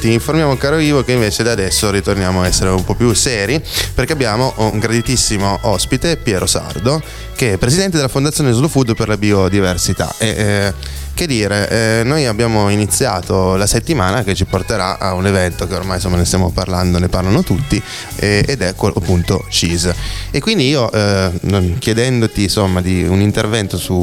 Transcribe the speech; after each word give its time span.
ti 0.00 0.12
informiamo 0.12 0.56
caro 0.56 0.78
Ivo 0.78 1.04
che 1.04 1.12
invece 1.12 1.42
da 1.42 1.52
adesso 1.52 1.90
ritorniamo 1.90 2.40
a 2.40 2.46
essere 2.46 2.70
un 2.70 2.82
po' 2.84 2.94
più 2.94 3.12
seri 3.12 3.62
perché 3.94 4.14
abbiamo 4.14 4.54
un 4.56 4.78
graditissimo 4.78 5.58
ospite, 5.62 6.16
Piero 6.16 6.46
Sardo, 6.46 7.02
che 7.36 7.52
è 7.52 7.58
presidente 7.58 7.96
della 7.96 8.08
Fondazione 8.08 8.52
Slow 8.52 8.68
Food 8.68 8.94
per 8.94 9.08
la 9.08 9.18
biodiversità. 9.18 10.14
E, 10.16 10.28
eh, 10.28 10.74
che 11.20 11.26
dire, 11.26 11.68
eh, 11.68 12.02
noi 12.02 12.24
abbiamo 12.24 12.70
iniziato 12.70 13.56
la 13.56 13.66
settimana 13.66 14.22
che 14.22 14.34
ci 14.34 14.46
porterà 14.46 14.98
a 14.98 15.12
un 15.12 15.26
evento 15.26 15.66
che 15.66 15.74
ormai 15.74 15.96
insomma 15.96 16.16
ne 16.16 16.24
stiamo 16.24 16.50
parlando, 16.50 16.98
ne 16.98 17.08
parlano 17.08 17.42
tutti, 17.42 17.82
eh, 18.16 18.42
ed 18.48 18.62
è 18.62 18.74
appunto 18.74 19.44
Cheese. 19.50 19.94
E 20.30 20.40
quindi 20.40 20.66
io 20.66 20.90
eh, 20.90 21.30
chiedendoti 21.78 22.44
insomma 22.44 22.80
di 22.80 23.04
un 23.04 23.20
intervento 23.20 23.76
su, 23.76 23.94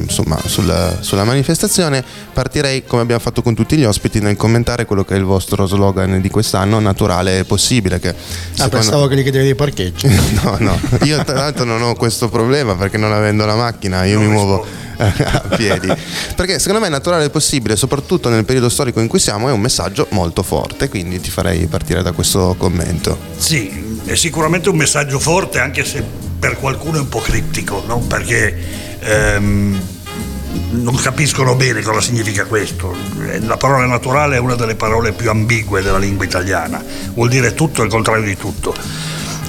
insomma, 0.00 0.40
sulla, 0.46 0.96
sulla, 1.00 1.24
manifestazione 1.24 2.02
partirei 2.32 2.84
come 2.86 3.02
abbiamo 3.02 3.20
fatto 3.20 3.42
con 3.42 3.54
tutti 3.54 3.76
gli 3.76 3.84
ospiti 3.84 4.20
nel 4.20 4.36
commentare 4.36 4.86
quello 4.86 5.04
che 5.04 5.14
è 5.14 5.18
il 5.18 5.24
vostro 5.26 5.66
slogan 5.66 6.20
di 6.20 6.30
quest'anno, 6.30 6.78
naturale 6.78 7.40
e 7.40 7.44
possibile. 7.44 8.00
Che, 8.00 8.14
ah, 8.58 8.68
pensavo 8.68 9.06
che 9.06 9.16
gli 9.16 9.22
chiedevi 9.22 9.44
dei 9.44 9.54
parcheggi. 9.54 10.08
no, 10.42 10.56
no, 10.58 10.80
io 11.02 11.22
tra 11.24 11.34
l'altro 11.34 11.64
non 11.64 11.82
ho 11.82 11.94
questo 11.94 12.28
problema 12.28 12.74
perché 12.74 12.96
non 12.96 13.12
avendo 13.12 13.44
la 13.44 13.54
macchina 13.54 14.04
io 14.04 14.18
non 14.18 14.26
mi 14.26 14.32
muovo 14.32 14.64
a 14.96 15.56
piedi. 15.56 15.92
Perché 16.34 16.58
secondo 16.58 16.80
me 16.80 16.86
è 16.86 16.90
naturale 16.90 17.28
possibile, 17.30 17.76
soprattutto 17.76 18.28
nel 18.28 18.44
periodo 18.44 18.68
storico 18.68 19.00
in 19.00 19.08
cui 19.08 19.18
siamo, 19.18 19.48
è 19.48 19.52
un 19.52 19.60
messaggio 19.60 20.06
molto 20.10 20.42
forte, 20.42 20.88
quindi 20.88 21.20
ti 21.20 21.30
farei 21.30 21.66
partire 21.66 22.02
da 22.02 22.12
questo 22.12 22.54
commento. 22.58 23.18
Sì, 23.36 24.00
è 24.04 24.14
sicuramente 24.14 24.68
un 24.68 24.76
messaggio 24.76 25.18
forte, 25.18 25.58
anche 25.58 25.84
se 25.84 26.02
per 26.38 26.56
qualcuno 26.58 26.98
è 26.98 27.00
un 27.00 27.08
po' 27.08 27.20
criptico, 27.20 27.82
no? 27.86 27.98
perché 27.98 28.56
ehm, 29.00 29.80
non 30.70 30.94
capiscono 30.96 31.54
bene 31.54 31.82
cosa 31.82 32.00
significa 32.00 32.44
questo. 32.44 32.94
La 33.40 33.56
parola 33.56 33.86
naturale 33.86 34.36
è 34.36 34.38
una 34.38 34.54
delle 34.54 34.74
parole 34.74 35.12
più 35.12 35.30
ambigue 35.30 35.82
della 35.82 35.98
lingua 35.98 36.24
italiana, 36.24 36.82
vuol 37.14 37.28
dire 37.28 37.54
tutto 37.54 37.82
il 37.82 37.90
contrario 37.90 38.24
di 38.24 38.36
tutto 38.36 38.74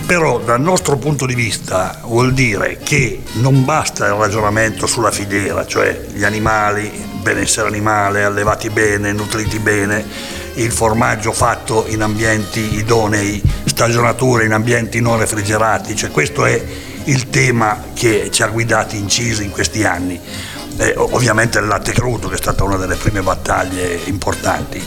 però 0.07 0.39
dal 0.39 0.61
nostro 0.61 0.95
punto 0.95 1.25
di 1.25 1.35
vista 1.35 1.99
vuol 2.05 2.33
dire 2.33 2.79
che 2.81 3.23
non 3.33 3.65
basta 3.65 4.05
il 4.05 4.13
ragionamento 4.13 4.87
sulla 4.87 5.11
filiera, 5.11 5.65
cioè 5.65 6.05
gli 6.13 6.23
animali, 6.23 6.89
benessere 7.21 7.67
animale, 7.67 8.23
allevati 8.23 8.69
bene, 8.69 9.11
nutriti 9.11 9.59
bene, 9.59 10.05
il 10.53 10.71
formaggio 10.71 11.33
fatto 11.33 11.85
in 11.89 12.01
ambienti 12.01 12.75
idonei, 12.75 13.43
stagionature 13.65 14.45
in 14.45 14.53
ambienti 14.53 15.01
non 15.01 15.19
refrigerati, 15.19 15.93
cioè 15.93 16.09
questo 16.09 16.45
è 16.45 16.63
il 17.03 17.29
tema 17.29 17.87
che 17.93 18.29
ci 18.31 18.43
ha 18.43 18.47
guidati 18.47 18.97
incisi 18.97 19.43
in 19.43 19.51
questi 19.51 19.83
anni. 19.83 20.19
Eh, 20.77 20.93
ovviamente 20.97 21.59
il 21.59 21.67
latte 21.67 21.91
crudo 21.91 22.27
che 22.27 22.35
è 22.35 22.37
stata 22.37 22.63
una 22.63 22.77
delle 22.77 22.95
prime 22.95 23.21
battaglie 23.21 23.99
importanti. 24.05 24.81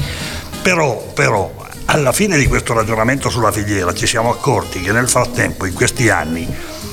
Però, 0.63 1.11
però 1.15 1.53
alla 1.87 2.13
fine 2.13 2.37
di 2.37 2.47
questo 2.47 2.75
ragionamento 2.75 3.31
sulla 3.31 3.51
filiera 3.51 3.93
ci 3.93 4.07
siamo 4.07 4.31
accorti 4.31 4.81
che 4.81 4.93
nel 4.93 5.09
frattempo, 5.09 5.67
in 5.67 5.75
questi 5.75 6.09
anni, 6.09 6.47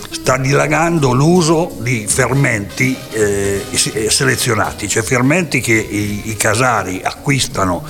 sta 0.09 0.37
dilagando 0.37 1.13
l'uso 1.13 1.75
di 1.79 2.05
fermenti 2.07 2.97
eh, 3.11 3.63
selezionati, 4.09 4.87
cioè 4.87 5.03
fermenti 5.03 5.61
che 5.61 5.73
i, 5.73 6.29
i, 6.29 6.35
casari 6.35 7.01
acquistano 7.03 7.85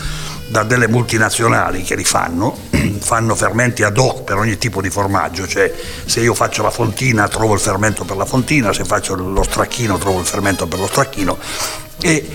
da 0.48 0.64
delle 0.64 0.88
multinazionali 0.88 1.84
che 1.84 1.96
li 1.96 2.04
fanno, 2.04 2.58
fanno 3.00 3.36
fermenti 3.36 3.84
ad 3.84 3.98
hoc 3.98 4.24
per 4.24 4.38
ogni 4.38 4.58
tipo 4.58 4.82
di 4.82 4.90
formaggio, 4.90 5.48
cioè 5.48 5.74
se 6.06 6.22
io 6.22 6.34
faccio 6.34 6.64
la 6.64 6.72
fontina 6.72 7.28
trovo 7.28 7.54
il 7.54 7.60
fermento 7.60 8.04
per 8.06 8.18
la 8.18 8.26
fontina, 8.26 8.74
se 8.74 8.86
faccio 8.86 9.16
lo 9.16 9.44
stracchino 9.44 9.98
trovo 9.98 10.20
il 10.20 10.26
fermento 10.26 10.68
per 10.68 10.80
lo 10.80 10.88
stracchino 10.88 11.38
e 12.02 12.30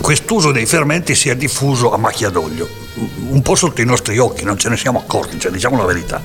quest'uso 0.00 0.52
dei 0.52 0.66
fermenti 0.66 1.14
si 1.14 1.28
è 1.28 1.36
diffuso 1.36 1.92
a 1.92 1.96
macchia 1.96 2.28
d'olio, 2.28 2.68
un 3.28 3.42
po' 3.42 3.54
sotto 3.54 3.80
i 3.80 3.84
nostri 3.84 4.18
occhi, 4.18 4.44
non 4.44 4.58
ce 4.58 4.68
ne 4.68 4.76
siamo 4.76 4.98
accorti, 4.98 5.38
cioè, 5.38 5.50
diciamo 5.50 5.76
la 5.76 5.84
verità. 5.84 6.22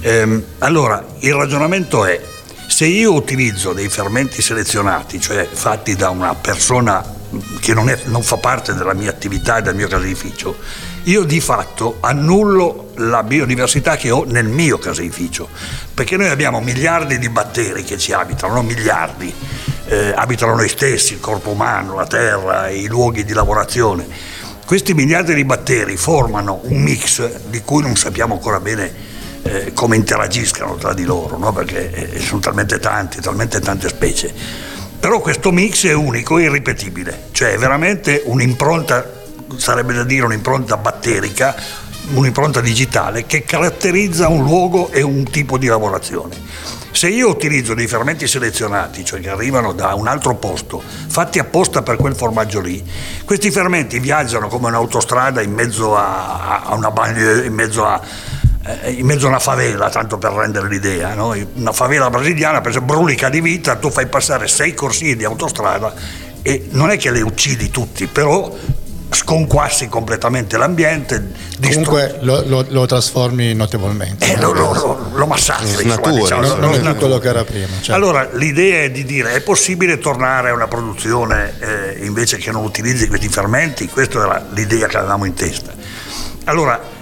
Ehm, 0.00 0.44
allora, 0.58 1.04
il 1.20 1.34
ragionamento 1.34 2.04
è, 2.04 2.20
se 2.66 2.86
io 2.86 3.12
utilizzo 3.12 3.72
dei 3.72 3.88
fermenti 3.88 4.42
selezionati, 4.42 5.20
cioè 5.20 5.48
fatti 5.50 5.96
da 5.96 6.10
una 6.10 6.34
persona 6.34 7.16
che 7.60 7.74
non, 7.74 7.88
è, 7.88 7.98
non 8.06 8.22
fa 8.22 8.36
parte 8.36 8.74
della 8.74 8.94
mia 8.94 9.10
attività 9.10 9.58
e 9.58 9.62
del 9.62 9.74
mio 9.74 9.88
caseificio, 9.88 10.56
io 11.04 11.24
di 11.24 11.40
fatto 11.40 11.98
annullo 12.00 12.90
la 12.96 13.22
biodiversità 13.22 13.96
che 13.96 14.10
ho 14.10 14.24
nel 14.24 14.46
mio 14.46 14.78
caseificio, 14.78 15.48
perché 15.94 16.16
noi 16.16 16.28
abbiamo 16.28 16.60
miliardi 16.60 17.18
di 17.18 17.28
batteri 17.28 17.84
che 17.84 17.98
ci 17.98 18.12
abitano, 18.12 18.54
non 18.54 18.66
miliardi 18.66 19.32
eh, 19.86 20.12
abitano 20.14 20.54
noi 20.54 20.68
stessi, 20.68 21.14
il 21.14 21.20
corpo 21.20 21.50
umano, 21.50 21.94
la 21.94 22.06
terra, 22.06 22.68
i 22.68 22.86
luoghi 22.86 23.24
di 23.24 23.32
lavorazione. 23.32 24.06
Questi 24.64 24.92
miliardi 24.92 25.34
di 25.34 25.44
batteri 25.44 25.96
formano 25.96 26.60
un 26.64 26.82
mix 26.82 27.46
di 27.48 27.62
cui 27.62 27.82
non 27.82 27.96
sappiamo 27.96 28.34
ancora 28.34 28.60
bene 28.60 29.06
eh, 29.42 29.72
come 29.72 29.96
interagiscano 29.96 30.74
tra 30.74 30.92
di 30.92 31.04
loro, 31.04 31.38
no? 31.38 31.52
perché 31.52 32.12
eh, 32.12 32.20
sono 32.20 32.40
talmente 32.40 32.78
tanti, 32.78 33.20
talmente 33.20 33.60
tante 33.60 33.88
specie. 33.88 34.32
Però 35.00 35.20
questo 35.20 35.52
mix 35.52 35.86
è 35.86 35.92
unico 35.92 36.38
e 36.38 36.44
irripetibile, 36.44 37.28
cioè 37.30 37.52
è 37.52 37.58
veramente 37.58 38.22
un'impronta, 38.24 39.08
sarebbe 39.56 39.94
da 39.94 40.02
dire 40.02 40.24
un'impronta 40.24 40.76
batterica, 40.76 41.54
un'impronta 42.14 42.60
digitale 42.60 43.24
che 43.24 43.44
caratterizza 43.44 44.28
un 44.28 44.42
luogo 44.42 44.90
e 44.90 45.02
un 45.02 45.22
tipo 45.24 45.56
di 45.56 45.68
lavorazione. 45.68 46.36
Se 46.90 47.06
io 47.08 47.28
utilizzo 47.28 47.74
dei 47.74 47.86
fermenti 47.86 48.26
selezionati, 48.26 49.04
cioè 49.04 49.20
che 49.20 49.28
arrivano 49.28 49.72
da 49.72 49.94
un 49.94 50.08
altro 50.08 50.34
posto, 50.34 50.82
fatti 50.82 51.38
apposta 51.38 51.82
per 51.82 51.96
quel 51.96 52.16
formaggio 52.16 52.60
lì, 52.60 52.84
questi 53.24 53.52
fermenti 53.52 54.00
viaggiano 54.00 54.48
come 54.48 54.66
un'autostrada 54.66 55.40
in 55.42 55.52
mezzo 55.52 55.94
a, 55.94 56.72
una 56.74 56.90
banlieue, 56.90 57.46
in 57.46 57.54
mezzo 57.54 57.84
a, 57.84 58.00
in 58.86 59.06
mezzo 59.06 59.26
a 59.26 59.28
una 59.28 59.38
favela, 59.38 59.88
tanto 59.88 60.18
per 60.18 60.32
rendere 60.32 60.68
l'idea, 60.68 61.14
no? 61.14 61.34
una 61.54 61.72
favela 61.72 62.10
brasiliana, 62.10 62.60
per 62.60 62.70
esempio, 62.70 62.94
brulica 62.94 63.28
di 63.28 63.40
vita, 63.40 63.76
tu 63.76 63.90
fai 63.90 64.06
passare 64.06 64.48
sei 64.48 64.74
corsie 64.74 65.16
di 65.16 65.24
autostrada 65.24 65.92
e 66.42 66.68
non 66.70 66.90
è 66.90 66.96
che 66.96 67.10
le 67.10 67.22
uccidi 67.22 67.70
tutti, 67.70 68.06
però 68.06 68.54
sconquassi 69.10 69.88
completamente 69.88 70.56
l'ambiente. 70.58 71.32
Comunque 71.60 72.18
lo, 72.20 72.42
lo, 72.46 72.64
lo, 72.68 72.86
trasformi 72.86 73.54
notevolmente. 73.54 74.32
Eh, 74.32 74.38
lo, 74.38 74.52
lo, 74.52 75.10
lo 75.14 75.26
massacri. 75.26 75.86
Natura, 75.86 76.12
diciamo, 76.12 76.46
non, 76.46 76.58
non, 76.58 76.80
non 76.80 76.88
è 76.88 76.94
quello 76.96 77.18
che 77.18 77.28
era 77.28 77.44
prima. 77.44 77.68
Certo. 77.68 77.94
Allora 77.94 78.28
l'idea 78.32 78.82
è 78.82 78.90
di 78.90 79.04
dire 79.04 79.32
è 79.32 79.40
possibile 79.40 79.98
tornare 79.98 80.50
a 80.50 80.54
una 80.54 80.68
produzione 80.68 81.54
eh, 81.58 82.04
invece 82.04 82.36
che 82.36 82.50
non 82.50 82.64
utilizzi 82.64 83.08
questi 83.08 83.28
fermenti? 83.28 83.88
Questa 83.88 84.18
era 84.18 84.46
l'idea 84.52 84.86
che 84.86 84.98
avevamo 84.98 85.24
in 85.24 85.34
testa. 85.34 85.72
Allora 86.44 86.96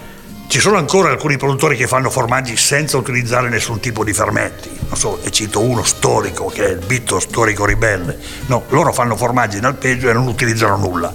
ci 0.47 0.59
sono 0.59 0.77
ancora 0.77 1.09
alcuni 1.09 1.37
produttori 1.37 1.75
che 1.75 1.87
fanno 1.87 2.09
formaggi 2.09 2.55
senza 2.55 2.97
utilizzare 2.97 3.49
nessun 3.49 3.79
tipo 3.79 4.03
di 4.03 4.13
fermenti. 4.13 4.69
Non 4.87 4.97
so, 4.97 5.19
e 5.23 5.31
cito 5.31 5.61
uno 5.61 5.83
storico 5.83 6.47
che 6.47 6.65
è 6.65 6.69
il 6.69 6.85
Bitto 6.85 7.19
Storico 7.19 7.65
Ribelle. 7.65 8.17
No, 8.47 8.63
loro 8.69 8.93
fanno 8.93 9.15
formaggi 9.15 9.57
in 9.57 9.65
alpeggio 9.65 10.09
e 10.09 10.13
non 10.13 10.27
utilizzano 10.27 10.77
nulla 10.77 11.13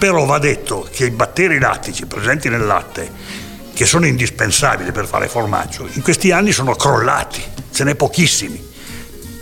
però 0.00 0.24
va 0.24 0.38
detto 0.38 0.88
che 0.90 1.04
i 1.04 1.10
batteri 1.10 1.58
lattici 1.58 2.06
presenti 2.06 2.48
nel 2.48 2.64
latte, 2.64 3.12
che 3.74 3.84
sono 3.84 4.06
indispensabili 4.06 4.92
per 4.92 5.04
fare 5.04 5.28
formaggio, 5.28 5.86
in 5.92 6.00
questi 6.00 6.30
anni 6.30 6.52
sono 6.52 6.74
crollati, 6.74 7.42
ce 7.70 7.84
n'è 7.84 7.94
pochissimi. 7.94 8.68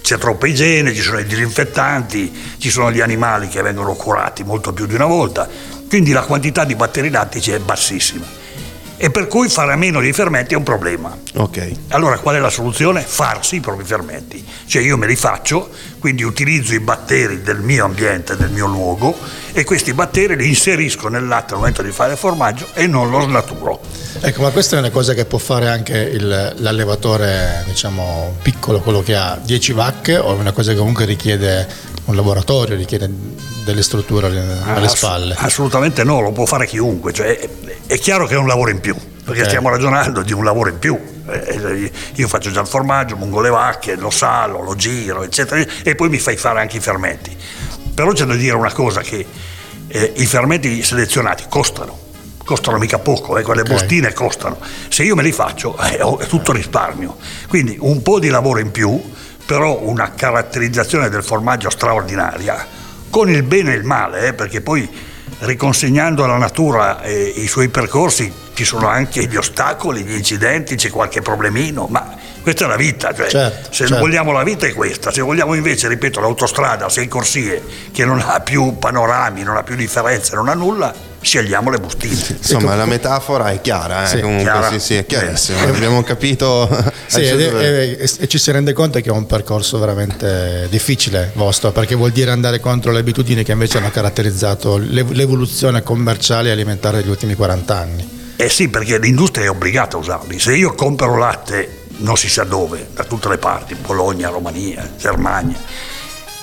C'è 0.03 0.19
troppa 0.19 0.49
igiene, 0.49 0.93
ci 0.93 1.01
sono 1.01 1.21
i 1.21 1.27
disinfettanti, 1.27 2.57
ci 2.59 2.71
sono 2.71 2.91
gli 2.91 3.01
animali 3.01 3.47
che 3.47 3.63
vengono 3.63 3.95
curati 3.95 4.43
molto 4.43 4.73
più 4.73 4.87
di 4.87 4.95
una 4.95 5.07
volta, 5.07 5.49
quindi 5.89 6.11
la 6.11 6.23
quantità 6.23 6.65
di 6.65 6.75
batteri 6.75 7.09
lattici 7.09 7.53
è 7.53 7.61
bassissima 7.61 8.38
e 8.99 9.11
per 9.11 9.29
cui 9.29 9.49
fare 9.49 9.73
a 9.73 9.77
meno 9.77 10.01
dei 10.01 10.13
fermenti 10.13 10.55
è 10.55 10.57
un 10.57 10.65
problema. 10.65 11.17
Ok. 11.37 11.71
Allora 11.89 12.19
qual 12.19 12.35
è 12.35 12.39
la 12.41 12.51
soluzione? 12.51 13.01
Farsi 13.01 13.57
i 13.57 13.61
propri 13.61 13.85
fermenti. 13.85 14.45
Cioè 14.67 14.83
io 14.83 14.97
me 14.97 15.07
li 15.07 15.15
faccio, 15.15 15.71
quindi 16.01 16.25
utilizzo 16.25 16.75
i 16.75 16.81
batteri 16.81 17.41
del 17.41 17.61
mio 17.61 17.85
ambiente, 17.85 18.37
del 18.37 18.51
mio 18.51 18.67
luogo 18.67 19.17
e 19.53 19.65
questi 19.65 19.95
batteri 19.95 20.37
li 20.37 20.49
inserisco 20.49 21.09
nel 21.09 21.27
latte 21.27 21.55
al 21.55 21.61
momento 21.61 21.83
di 21.83 21.93
fare 21.93 22.13
il 22.13 22.19
formaggio 22.19 22.69
e 22.75 22.87
non 22.87 23.09
lo 23.09 23.21
snaturo. 23.21 23.81
Ecco, 24.21 24.43
ma 24.43 24.51
questa 24.51 24.77
è 24.77 24.79
una 24.81 24.91
cosa 24.91 25.15
che 25.15 25.25
può 25.25 25.39
fare 25.39 25.69
anche 25.69 25.97
il, 25.97 26.55
l'allevatore, 26.57 27.63
diciamo, 27.67 28.35
piccolo, 28.43 28.81
quello 28.81 29.03
che 29.03 29.15
ha 29.15 29.39
10 29.41 29.73
vacche 29.73 30.17
o 30.17 30.35
è 30.35 30.39
una 30.39 30.53
cosa 30.53 30.73
che 30.73 30.79
comunque 30.79 31.05
richiede 31.05 31.67
un 32.09 32.17
laboratorio, 32.17 32.75
richiede 32.75 33.09
delle 33.65 33.83
strutture 33.83 34.27
alle, 34.27 34.61
alle 34.65 34.87
Ass- 34.87 34.97
spalle? 34.97 35.35
Assolutamente 35.39 36.05
no, 36.05 36.21
lo 36.21 36.33
può 36.33 36.47
fare 36.47 36.67
chiunque, 36.67 37.13
cioè, 37.13 37.39
è 37.87 37.99
chiaro 37.99 38.27
che 38.27 38.35
è 38.35 38.39
un 38.39 38.47
lavoro 38.47 38.71
in 38.71 38.81
più, 38.81 38.95
perché 38.95 39.41
okay. 39.41 39.45
stiamo 39.45 39.69
ragionando 39.69 40.23
di 40.23 40.33
un 40.33 40.43
lavoro 40.43 40.71
in 40.71 40.79
più. 40.79 40.99
Eh, 41.29 41.93
io 42.15 42.29
faccio 42.29 42.51
già 42.51 42.63
il 42.63 42.67
formaggio, 42.67 43.17
mungo 43.17 43.41
le 43.41 43.51
vacche, 43.51 43.95
lo 43.97 44.09
salo, 44.09 44.63
lo 44.63 44.75
giro, 44.75 45.23
eccetera, 45.23 45.63
e 45.83 45.95
poi 45.95 46.09
mi 46.09 46.19
fai 46.19 46.37
fare 46.37 46.61
anche 46.61 46.79
i 46.79 46.81
fermenti. 46.81 47.37
Però 47.95 48.13
c'è 48.13 48.25
da 48.25 48.35
dire 48.35 48.55
una 48.55 48.73
cosa, 48.73 49.03
che 49.03 49.27
eh, 49.87 50.13
i 50.17 50.25
fermenti 50.25 50.83
selezionati 50.83 51.45
costano, 51.51 52.07
costano 52.43 52.79
mica 52.79 52.99
poco, 52.99 53.37
eh, 53.37 53.43
quelle 53.43 53.61
okay. 53.61 53.75
bustine 53.75 54.15
costano. 54.15 54.59
Se 54.89 55.03
io 55.03 55.15
me 55.15 55.23
li 55.23 55.33
faccio 55.33 55.77
eh, 55.79 55.99
è 55.99 56.27
tutto 56.27 56.53
risparmio. 56.53 57.19
Quindi 57.49 57.77
un 57.79 58.01
po' 58.01 58.19
di 58.19 58.29
lavoro 58.29 58.61
in 58.61 58.71
più, 58.71 58.99
però 59.49 59.81
una 59.81 60.13
caratterizzazione 60.15 61.09
del 61.09 61.25
formaggio 61.25 61.71
straordinaria, 61.71 62.67
con 63.09 63.31
il 63.31 63.43
bene 63.45 63.73
e 63.73 63.77
il 63.77 63.83
male, 63.83 64.27
eh, 64.27 64.35
perché 64.35 64.61
poi 64.61 64.87
riconsegnando 65.39 66.23
alla 66.23 66.37
natura 66.37 67.01
eh, 67.01 67.33
i 67.35 67.47
suoi 67.47 67.71
percorsi 67.71 68.31
ci 68.53 68.67
sono 68.67 68.89
anche 68.89 69.25
gli 69.25 69.37
ostacoli, 69.37 70.03
gli 70.03 70.15
incidenti, 70.15 70.77
c'è 70.77 70.91
qualche 70.91 71.23
problemino, 71.23 71.87
ma 71.89 72.15
questa 72.43 72.67
è 72.67 72.69
la 72.69 72.77
vita, 72.77 73.15
cioè, 73.15 73.29
certo, 73.29 73.73
se 73.73 73.87
certo. 73.87 73.99
vogliamo 74.01 74.33
la 74.33 74.43
vita 74.43 74.67
è 74.67 74.75
questa, 74.75 75.11
se 75.11 75.23
vogliamo 75.23 75.55
invece, 75.55 75.89
ripeto, 75.89 76.21
l'autostrada, 76.21 76.91
sei 76.91 77.09
corsie, 77.09 77.63
che 77.91 78.05
non 78.05 78.23
ha 78.23 78.41
più 78.41 78.77
panorami, 78.77 79.45
non 79.45 79.57
ha 79.57 79.63
più 79.63 79.77
differenze, 79.77 80.35
non 80.35 80.51
ha 80.51 80.55
nulla, 80.55 80.93
scegliamo 81.21 81.71
le 81.71 81.79
bustine. 81.79 82.15
Insomma, 82.15 82.75
la 82.75 82.87
metafora 82.87 83.51
è 83.51 83.61
chiara, 83.61 84.05
eh? 84.05 84.07
Sì, 84.07 84.21
comunque 84.21 84.45
chiara. 84.45 84.71
sì, 84.71 84.79
sì, 84.79 84.95
è 84.95 85.07
chiarissima. 85.07 85.63
Abbiamo 85.63 86.03
capito. 86.03 86.69
Sì, 87.09 87.23
ed 87.23 87.41
e, 87.41 88.11
e 88.19 88.29
ci 88.29 88.37
si 88.37 88.51
rende 88.51 88.75
conto 88.75 89.01
che 89.01 89.09
è 89.09 89.13
un 89.13 89.25
percorso 89.25 89.79
veramente 89.79 90.67
difficile 90.69 91.33
vostro, 91.37 91.73
perché 91.73 91.95
vuol 91.95 92.11
dire 92.11 92.31
andare 92.31 92.61
contro 92.61 92.93
le 92.93 92.99
abitudini 92.99 93.43
che 93.45 93.53
invece 93.53 93.79
hanno 93.79 93.91
caratterizzato 93.91 94.77
l'ev- 94.77 95.13
l'evoluzione 95.13 95.83
commerciale 95.83 96.51
e 96.51 96.53
alimentare 96.53 96.99
degli 96.99 97.09
ultimi 97.09 97.35
40 97.35 97.75
anni. 97.75 98.19
Eh 98.37 98.51
sì, 98.51 98.69
perché 98.69 98.99
l'industria 98.99 99.47
è 99.47 99.49
obbligata 99.49 99.97
a 99.97 100.01
usarli. 100.01 100.39
Se 100.39 100.55
io 100.55 100.75
compro 100.75 101.17
latte, 101.17 101.85
non 101.99 102.17
si 102.17 102.29
sa 102.29 102.45
dove, 102.45 102.89
da 102.95 103.05
tutte 103.05 103.29
le 103.29 103.39
parti, 103.39 103.75
Bologna, 103.75 104.29
Romania, 104.29 104.89
Germania, 104.99 105.57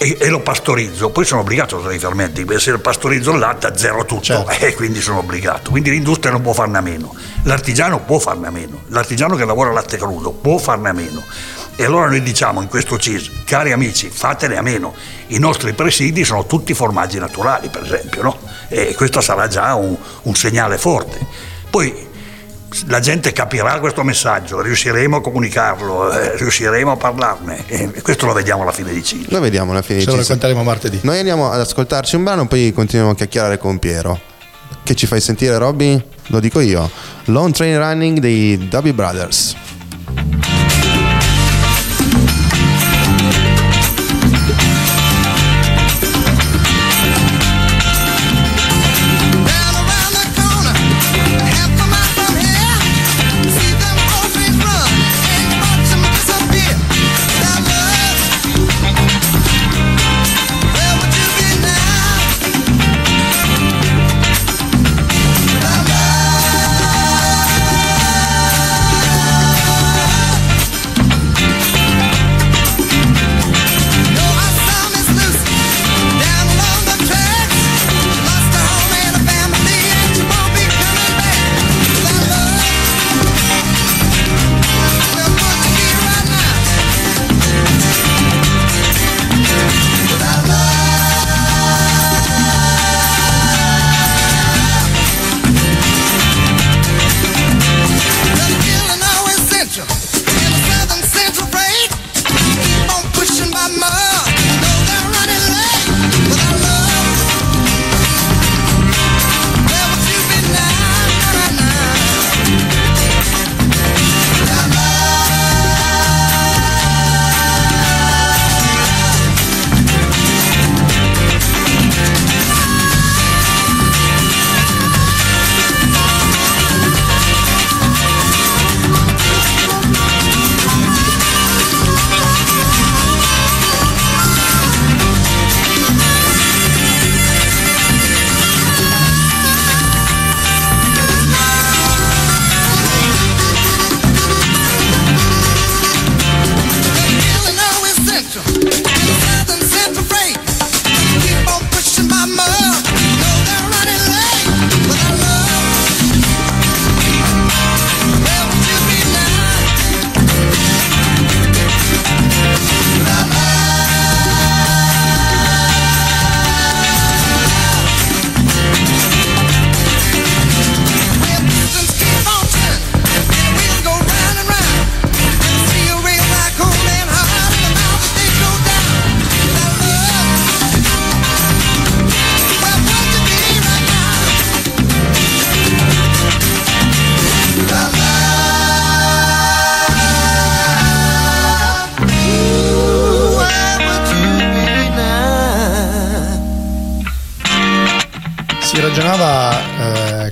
e, 0.06 0.18
e 0.20 0.30
lo 0.30 0.40
pastorizzo, 0.42 1.10
poi 1.10 1.26
sono 1.26 1.42
obbligato 1.42 1.76
a 1.76 1.80
usare 1.80 1.96
i 1.96 2.00
fermenti, 2.00 2.46
perché 2.46 2.62
se 2.62 2.78
pastorizzo 2.78 3.32
il 3.32 3.40
latte 3.40 3.68
azzero 3.68 4.06
tutto 4.06 4.24
Certo. 4.24 4.66
e 4.66 4.74
quindi 4.76 5.02
sono 5.02 5.20
obbligato. 5.20 5.72
Quindi 5.72 5.90
l'industria 5.90 6.32
non 6.32 6.42
può 6.42 6.54
farne 6.54 6.78
a 6.78 6.82
meno, 6.82 7.16
l'artigiano 7.44 8.00
può 8.00 8.20
farne 8.20 8.48
a 8.48 8.52
meno, 8.52 8.84
l'artigiano 8.90 9.36
che 9.36 9.46
lavora 9.46 9.72
latte 9.72 9.98
crudo 9.98 10.32
può 10.32 10.58
farne 10.58 10.90
a 10.90 10.94
meno. 10.94 11.24
E 11.78 11.84
allora 11.84 12.08
noi 12.08 12.22
diciamo 12.22 12.62
in 12.62 12.70
questo 12.70 12.98
CIS, 12.98 13.32
cari 13.44 13.74
amici, 13.74 14.10
fatene 14.10 14.56
a 14.56 14.62
meno. 14.62 14.94
I 15.28 15.40
nostri 15.40 15.74
presidi 15.74 16.24
sono 16.24 16.46
tutti 16.46 16.74
formaggi 16.74 17.20
naturali, 17.20 17.68
per 17.68 17.84
esempio, 17.84 18.22
no? 18.22 18.38
E 18.70 18.94
questo 18.96 19.20
sarà 19.20 19.48
già 19.48 19.74
un, 19.76 19.94
un 20.22 20.36
segnale 20.36 20.78
forte. 20.78 21.20
Poi 21.70 22.08
la 22.88 23.00
gente 23.00 23.32
capirà 23.32 23.80
questo 23.80 24.04
messaggio, 24.04 24.62
riusciremo 24.62 25.18
a 25.18 25.22
comunicarlo, 25.22 26.12
eh, 26.12 26.38
riusciremo 26.38 26.92
a 26.92 26.98
parlarne. 26.98 27.64
E 27.96 28.02
questo 28.02 28.26
lo 28.26 28.34
vediamo 28.34 28.64
alla 28.64 28.72
fine 28.72 28.92
di 28.92 29.04
CIS. 29.04 29.30
Lo 29.30 29.40
vediamo 29.40 29.72
alla 29.72 29.82
fine. 29.82 30.02
Ce 30.02 30.10
lo 30.10 30.16
racconteremo 30.16 30.64
martedì. 30.64 31.00
Noi 31.04 31.18
andiamo 31.20 31.52
ad 31.52 31.60
ascoltarci 31.60 32.16
un 32.16 32.24
brano, 32.24 32.48
poi 32.48 32.72
continuiamo 32.74 33.14
a 33.14 33.16
chiacchierare 33.16 33.58
con 33.58 33.80
Piero. 33.80 34.20
Che 34.84 34.96
ci 34.96 35.06
fai 35.08 35.22
sentire, 35.22 35.58
Robby? 35.58 36.02
Lo 36.28 36.40
dico 36.40 36.60
io. 36.60 36.90
Long 37.26 37.54
Train 37.54 37.78
Running 37.78 38.20
dei 38.20 38.68
Dubby 38.68 38.92
Brothers. 38.92 39.56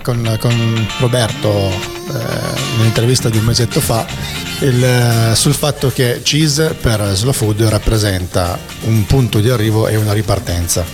Con, 0.03 0.37
con 0.39 0.87
Roberto 0.99 1.69
eh, 1.69 2.73
in 2.73 2.79
un'intervista 2.81 3.29
di 3.29 3.37
un 3.37 3.45
mesetto 3.45 3.79
fa 3.79 4.05
il, 4.59 4.83
eh, 4.83 5.35
sul 5.35 5.53
fatto 5.53 5.91
che 5.91 6.21
Cheese 6.23 6.75
per 6.79 7.11
Slow 7.13 7.33
Food 7.33 7.63
rappresenta 7.63 8.59
un 8.81 9.05
punto 9.05 9.39
di 9.39 9.49
arrivo 9.49 9.87
e 9.87 9.95
una 9.95 10.13
ripartenza. 10.13 10.85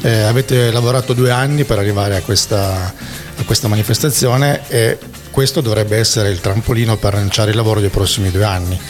Eh, 0.00 0.20
avete 0.20 0.70
lavorato 0.70 1.14
due 1.14 1.30
anni 1.30 1.64
per 1.64 1.78
arrivare 1.78 2.16
a 2.16 2.20
questa, 2.20 2.94
a 3.36 3.42
questa 3.44 3.66
manifestazione 3.66 4.60
e 4.68 4.98
questo 5.30 5.60
dovrebbe 5.60 5.96
essere 5.96 6.30
il 6.30 6.40
trampolino 6.40 6.96
per 6.96 7.14
lanciare 7.14 7.50
il 7.50 7.56
lavoro 7.56 7.80
dei 7.80 7.90
prossimi 7.90 8.30
due 8.30 8.44
anni. 8.44 8.80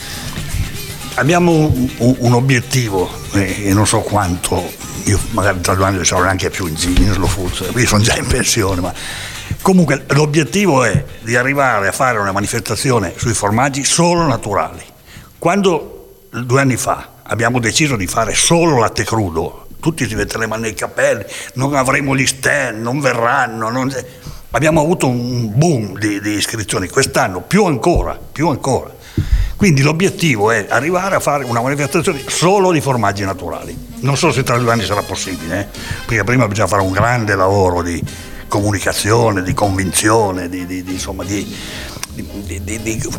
Abbiamo 1.15 1.51
un, 1.51 1.89
un- 1.97 2.33
obiettivo 2.33 3.09
eh, 3.33 3.67
e 3.67 3.73
non 3.73 3.85
so 3.85 3.99
quanto, 3.99 4.71
io 5.05 5.19
magari 5.31 5.59
tra 5.59 5.73
due 5.73 5.85
anni 5.85 6.05
sarò 6.05 6.21
neanche 6.21 6.49
più 6.49 6.65
in, 6.67 6.75
in 6.97 7.11
slow 7.11 7.27
food, 7.27 7.71
io 7.75 7.87
sono 7.87 8.01
già 8.01 8.15
in 8.15 8.27
pensione, 8.27 8.79
ma 8.79 8.93
comunque 9.61 10.05
l'obiettivo 10.09 10.83
è 10.83 11.03
di 11.21 11.35
arrivare 11.35 11.87
a 11.87 11.91
fare 11.91 12.19
una 12.19 12.31
manifestazione 12.31 13.13
sui 13.15 13.33
formaggi 13.33 13.83
solo 13.83 14.25
naturali. 14.25 14.81
Quando 15.37 16.23
due 16.29 16.61
anni 16.61 16.77
fa 16.77 17.09
abbiamo 17.23 17.59
deciso 17.59 17.95
di 17.95 18.07
fare 18.07 18.33
solo 18.33 18.79
latte 18.79 19.03
crudo, 19.03 19.67
tutti 19.79 20.07
si 20.07 20.15
metteremo 20.15 20.55
nei 20.55 20.73
capelli, 20.73 21.23
non 21.53 21.75
avremo 21.75 22.15
gli 22.15 22.25
stand, 22.25 22.81
non 22.81 22.99
verranno, 22.99 23.69
non- 23.69 23.93
abbiamo 24.51 24.81
avuto 24.81 25.07
un 25.07 25.57
boom 25.57 25.97
di, 25.97 26.19
di 26.19 26.31
iscrizioni, 26.31 26.87
quest'anno 26.87 27.41
più 27.41 27.65
ancora, 27.65 28.17
più 28.31 28.49
ancora. 28.49 28.97
Quindi 29.55 29.81
l'obiettivo 29.81 30.51
è 30.51 30.67
arrivare 30.69 31.15
a 31.15 31.19
fare 31.19 31.43
una 31.43 31.61
manifestazione 31.61 32.23
solo 32.27 32.71
di 32.71 32.79
formaggi 32.79 33.25
naturali. 33.25 33.77
Non 33.99 34.15
so 34.15 34.31
se 34.31 34.43
tra 34.43 34.57
due 34.57 34.71
anni 34.71 34.85
sarà 34.85 35.01
possibile, 35.01 35.59
eh, 35.59 35.79
perché 36.05 36.23
prima 36.23 36.47
bisogna 36.47 36.67
fare 36.67 36.81
un 36.81 36.93
grande 36.93 37.35
lavoro 37.35 37.81
di, 37.81 38.01
comunicazione, 38.49 39.41
di 39.41 39.53
convinzione, 39.53 40.49
di, 40.49 40.65
di- 40.65 40.83
di- 40.83 40.91
insomma, 40.93 41.23
di, 41.23 41.55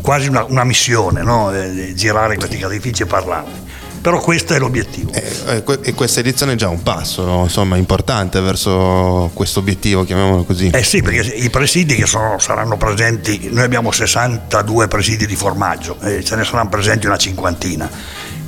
quasi 0.01 0.27
una, 0.27 0.43
una 0.43 0.63
missione, 0.63 1.23
no? 1.23 1.51
Eh, 1.51 1.93
girare 1.95 2.35
questi 2.35 2.57
caseifici 2.57 3.01
e 3.01 3.05
parlarne. 3.07 3.69
Però 4.01 4.19
questo 4.19 4.55
è 4.55 4.59
l'obiettivo. 4.59 5.11
Eh, 5.13 5.63
eh, 5.63 5.79
e 5.83 5.93
questa 5.93 6.21
edizione 6.21 6.53
è 6.53 6.55
già 6.55 6.69
un 6.69 6.81
passo 6.81 7.23
no? 7.23 7.43
insomma, 7.43 7.77
importante 7.77 8.41
verso 8.41 9.29
questo 9.35 9.59
obiettivo, 9.59 10.03
chiamiamolo 10.03 10.43
così. 10.43 10.71
Eh 10.73 10.83
sì, 10.83 11.03
perché 11.03 11.35
i 11.35 11.51
presidi 11.51 11.93
che 11.93 12.07
sono- 12.07 12.39
saranno 12.39 12.77
presenti, 12.77 13.49
noi 13.51 13.63
abbiamo 13.63 13.91
62 13.91 14.87
presidi 14.87 15.27
di 15.27 15.35
formaggio, 15.35 15.97
e 16.01 16.23
ce 16.23 16.35
ne 16.35 16.43
saranno 16.43 16.69
presenti 16.69 17.05
una 17.05 17.17
cinquantina. 17.17 17.87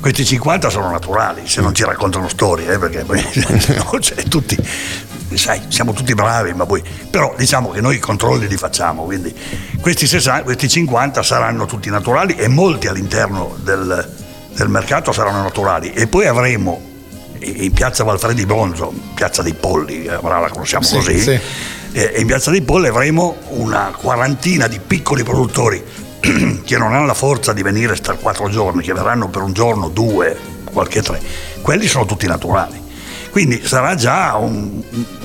Questi 0.00 0.24
50 0.24 0.70
sono 0.70 0.90
naturali, 0.90 1.42
se 1.44 1.60
non 1.60 1.72
ci 1.72 1.84
raccontano 1.84 2.28
storie, 2.28 2.72
eh, 2.72 2.78
perché 2.78 3.04
no, 3.06 3.14
cioè, 4.00 4.24
tutti, 4.24 4.58
sai, 5.36 5.62
siamo 5.68 5.92
tutti 5.92 6.14
bravi, 6.14 6.52
ma 6.54 6.66
poi, 6.66 6.82
però 7.10 7.34
diciamo 7.36 7.70
che 7.70 7.80
noi 7.80 7.96
i 7.96 7.98
controlli 7.98 8.46
li 8.48 8.56
facciamo, 8.56 9.04
quindi 9.04 9.34
questi, 9.80 10.06
60 10.06 10.42
questi 10.42 10.68
50 10.68 11.22
saranno 11.22 11.66
tutti 11.66 11.90
naturali 11.90 12.34
e 12.36 12.48
molti 12.48 12.86
all'interno 12.86 13.56
del, 13.62 14.12
del 14.54 14.68
mercato 14.68 15.12
saranno 15.12 15.42
naturali. 15.42 15.92
E 15.92 16.06
poi 16.06 16.26
avremo 16.26 16.92
in 17.40 17.72
piazza 17.72 18.04
Valfredi 18.04 18.46
Bronzo, 18.46 18.92
piazza 19.14 19.42
dei 19.42 19.54
Polli, 19.54 20.04
eh, 20.04 20.14
ora 20.14 20.40
la 20.40 20.48
conosciamo 20.48 20.84
Sì, 20.84 20.94
così, 20.94 21.18
sì. 21.20 21.38
e 21.92 22.14
in 22.16 22.26
piazza 22.26 22.50
dei 22.50 22.62
Polli 22.62 22.88
avremo 22.88 23.36
una 23.50 23.92
quarantina 23.96 24.66
di 24.66 24.80
piccoli 24.84 25.22
produttori 25.22 25.82
che 26.64 26.78
non 26.78 26.94
hanno 26.94 27.06
la 27.06 27.14
forza 27.14 27.52
di 27.52 27.62
venire 27.62 27.96
star 27.96 28.18
quattro 28.18 28.48
giorni, 28.48 28.82
che 28.82 28.92
verranno 28.92 29.28
per 29.28 29.42
un 29.42 29.52
giorno, 29.52 29.88
due, 29.88 30.36
qualche 30.72 31.02
tre. 31.02 31.20
Quelli 31.60 31.86
sono 31.86 32.06
tutti 32.06 32.26
naturali. 32.26 32.82
Quindi 33.34 33.66
sarà 33.66 33.96
già 33.96 34.36
un, 34.36 34.80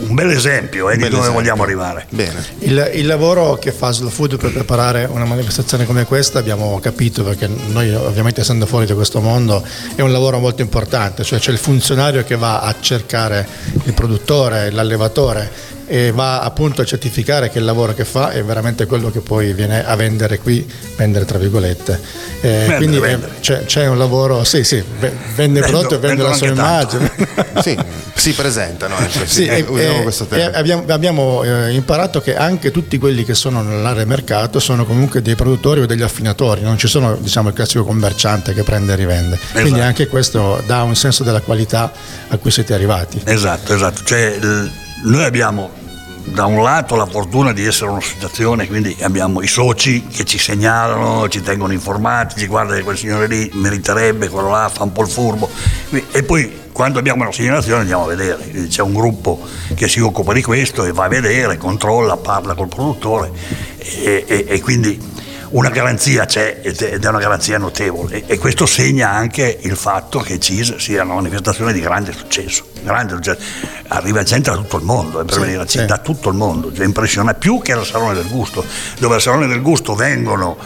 un 0.07 0.15
bel 0.15 0.31
esempio 0.31 0.89
eh, 0.89 0.93
di 0.95 1.01
Bel 1.01 1.09
dove 1.11 1.21
esempio. 1.21 1.41
vogliamo 1.41 1.61
arrivare. 1.61 2.07
Bene. 2.09 2.43
Il, 2.61 2.91
il 2.95 3.05
lavoro 3.05 3.53
che 3.53 3.71
fa 3.71 3.91
Slow 3.91 4.09
Food 4.09 4.37
per 4.37 4.51
preparare 4.51 5.07
una 5.07 5.25
manifestazione 5.25 5.85
come 5.85 6.05
questa 6.05 6.39
abbiamo 6.39 6.79
capito 6.79 7.23
perché 7.23 7.47
noi 7.67 7.93
ovviamente 7.93 8.41
essendo 8.41 8.65
fuori 8.65 8.87
da 8.87 8.95
questo 8.95 9.21
mondo 9.21 9.63
è 9.93 10.01
un 10.01 10.11
lavoro 10.11 10.39
molto 10.39 10.63
importante, 10.63 11.23
cioè 11.23 11.37
c'è 11.37 11.51
il 11.51 11.59
funzionario 11.59 12.23
che 12.23 12.35
va 12.35 12.61
a 12.61 12.73
cercare 12.79 13.47
il 13.83 13.93
produttore, 13.93 14.71
l'allevatore 14.71 15.77
e 15.91 16.11
va 16.11 16.41
appunto 16.41 16.83
a 16.83 16.85
certificare 16.85 17.49
che 17.49 17.57
il 17.57 17.65
lavoro 17.65 17.95
che 17.95 18.05
fa 18.05 18.29
è 18.29 18.43
veramente 18.43 18.85
quello 18.85 19.09
che 19.09 19.21
poi 19.21 19.53
viene 19.53 19.83
a 19.83 19.95
vendere 19.95 20.37
qui, 20.37 20.63
vendere 20.95 21.25
tra 21.25 21.39
virgolette. 21.39 21.99
Eh, 22.41 22.47
Vendere, 22.47 22.75
quindi 22.77 22.97
eh, 22.97 22.99
vendere. 22.99 23.31
C'è, 23.41 23.65
c'è 23.65 23.87
un 23.87 23.97
lavoro, 23.97 24.43
sì 24.43 24.63
sì, 24.63 24.81
ve- 24.99 25.11
vende 25.33 25.59
il 25.59 25.65
prodotto 25.65 25.95
e 25.95 25.97
vende 25.97 26.21
la 26.21 26.33
sua 26.33 26.47
immagine. 26.47 27.11
Sì, 27.59 27.77
si 28.15 28.31
presentano, 28.33 28.95
ecco, 28.99 29.25
Sì, 29.25 29.45
eh, 29.45 29.65
usiamo 29.67 29.99
e- 29.99 30.03
questo 30.03 30.25
termine. 30.25 30.55
abbiamo, 30.55 30.83
abbiamo, 30.87 31.43
eh, 31.43 31.71
imparato 31.73 32.21
che 32.21 32.35
anche 32.35 32.71
tutti 32.71 32.97
quelli 32.97 33.25
che 33.25 33.33
sono 33.33 33.61
nell'area 33.63 34.05
mercato 34.05 34.59
sono 34.59 34.85
comunque 34.85 35.21
dei 35.21 35.35
produttori 35.35 35.81
o 35.81 35.85
degli 35.85 36.01
affinatori, 36.03 36.61
non 36.61 36.77
ci 36.77 36.87
sono 36.87 37.15
diciamo, 37.19 37.49
il 37.49 37.55
classico 37.55 37.83
commerciante 37.83 38.53
che 38.53 38.63
prende 38.63 38.93
e 38.93 38.95
rivende. 38.95 39.39
Quindi 39.51 39.69
Esatto. 39.71 39.83
anche 39.83 40.07
questo 40.07 40.63
dà 40.67 40.83
un 40.83 40.95
senso 40.95 41.23
della 41.23 41.41
qualità 41.41 41.91
a 42.29 42.37
cui 42.37 42.51
siete 42.51 42.73
arrivati. 42.73 43.19
Esatto, 43.25 43.73
esatto. 43.73 44.03
Cioè, 44.03 44.37
noi 45.03 45.23
abbiamo 45.23 45.71
da 46.31 46.45
un 46.45 46.61
lato 46.63 46.95
la 46.95 47.05
fortuna 47.05 47.51
di 47.53 47.65
essere 47.65 47.89
un'associazione, 47.89 48.67
quindi 48.67 48.95
abbiamo 49.01 49.41
i 49.41 49.47
soci 49.47 50.05
che 50.07 50.25
ci 50.25 50.37
segnalano, 50.37 51.27
ci 51.27 51.41
tengono 51.41 51.73
informati, 51.73 52.39
ci 52.39 52.47
guarda 52.47 52.75
che 52.75 52.83
quel 52.83 52.97
signore 52.97 53.27
lì 53.27 53.49
meriterebbe, 53.53 54.29
quello 54.29 54.49
là 54.49 54.69
fa 54.69 54.83
un 54.83 54.91
po' 54.91 55.01
il 55.01 55.09
furbo. 55.09 55.49
E 56.11 56.23
poi 56.23 56.67
quando 56.71 56.99
abbiamo 56.99 57.23
una 57.23 57.31
segnalazione 57.31 57.81
andiamo 57.81 58.05
a 58.05 58.07
vedere, 58.07 58.67
c'è 58.67 58.81
un 58.81 58.93
gruppo 58.93 59.41
che 59.75 59.87
si 59.87 59.99
occupa 59.99 60.33
di 60.33 60.41
questo 60.41 60.85
e 60.85 60.93
va 60.93 61.05
a 61.05 61.09
vedere, 61.09 61.57
controlla, 61.57 62.15
parla 62.15 62.53
col 62.53 62.69
produttore 62.69 63.31
e, 63.77 64.23
e- 64.25 64.45
e 64.47 64.61
quindi 64.61 64.97
una 65.51 65.69
garanzia 65.69 66.25
c'è 66.25 66.59
ed 66.61 66.81
è 66.81 67.07
una 67.07 67.19
garanzia 67.19 67.57
notevole 67.57 68.25
e, 68.25 68.37
questo 68.37 68.65
segna 68.65 69.11
anche 69.11 69.59
il 69.61 69.75
fatto 69.75 70.19
che 70.19 70.39
CIS 70.39 70.75
sia 70.75 71.03
una 71.03 71.15
manifestazione 71.15 71.73
di 71.73 71.79
grande 71.79 72.11
successo, 72.11 72.65
grande 72.83 73.15
successo. 73.15 73.39
arriva 73.87 74.21
gente 74.23 74.51
da 74.51 74.57
tutto 74.57 74.77
il 74.77 74.83
mondo 74.83 75.21
eh, 75.21 75.31
Sì, 75.31 75.39
venire 75.39 75.67
sì. 75.67 75.85
da 75.85 75.97
tutto 75.97 76.29
il 76.29 76.35
mondo, 76.35 76.71
cioè, 76.73 76.85
impressiona 76.85 77.33
più 77.33 77.61
che 77.61 77.71
al 77.71 77.85
Salone 77.85 78.13
del 78.13 78.27
Gusto, 78.27 78.63
dove 78.99 79.15
al 79.15 79.21
Salone 79.21 79.47
del 79.47 79.61
Gusto 79.61 79.95
vengono 79.95 80.57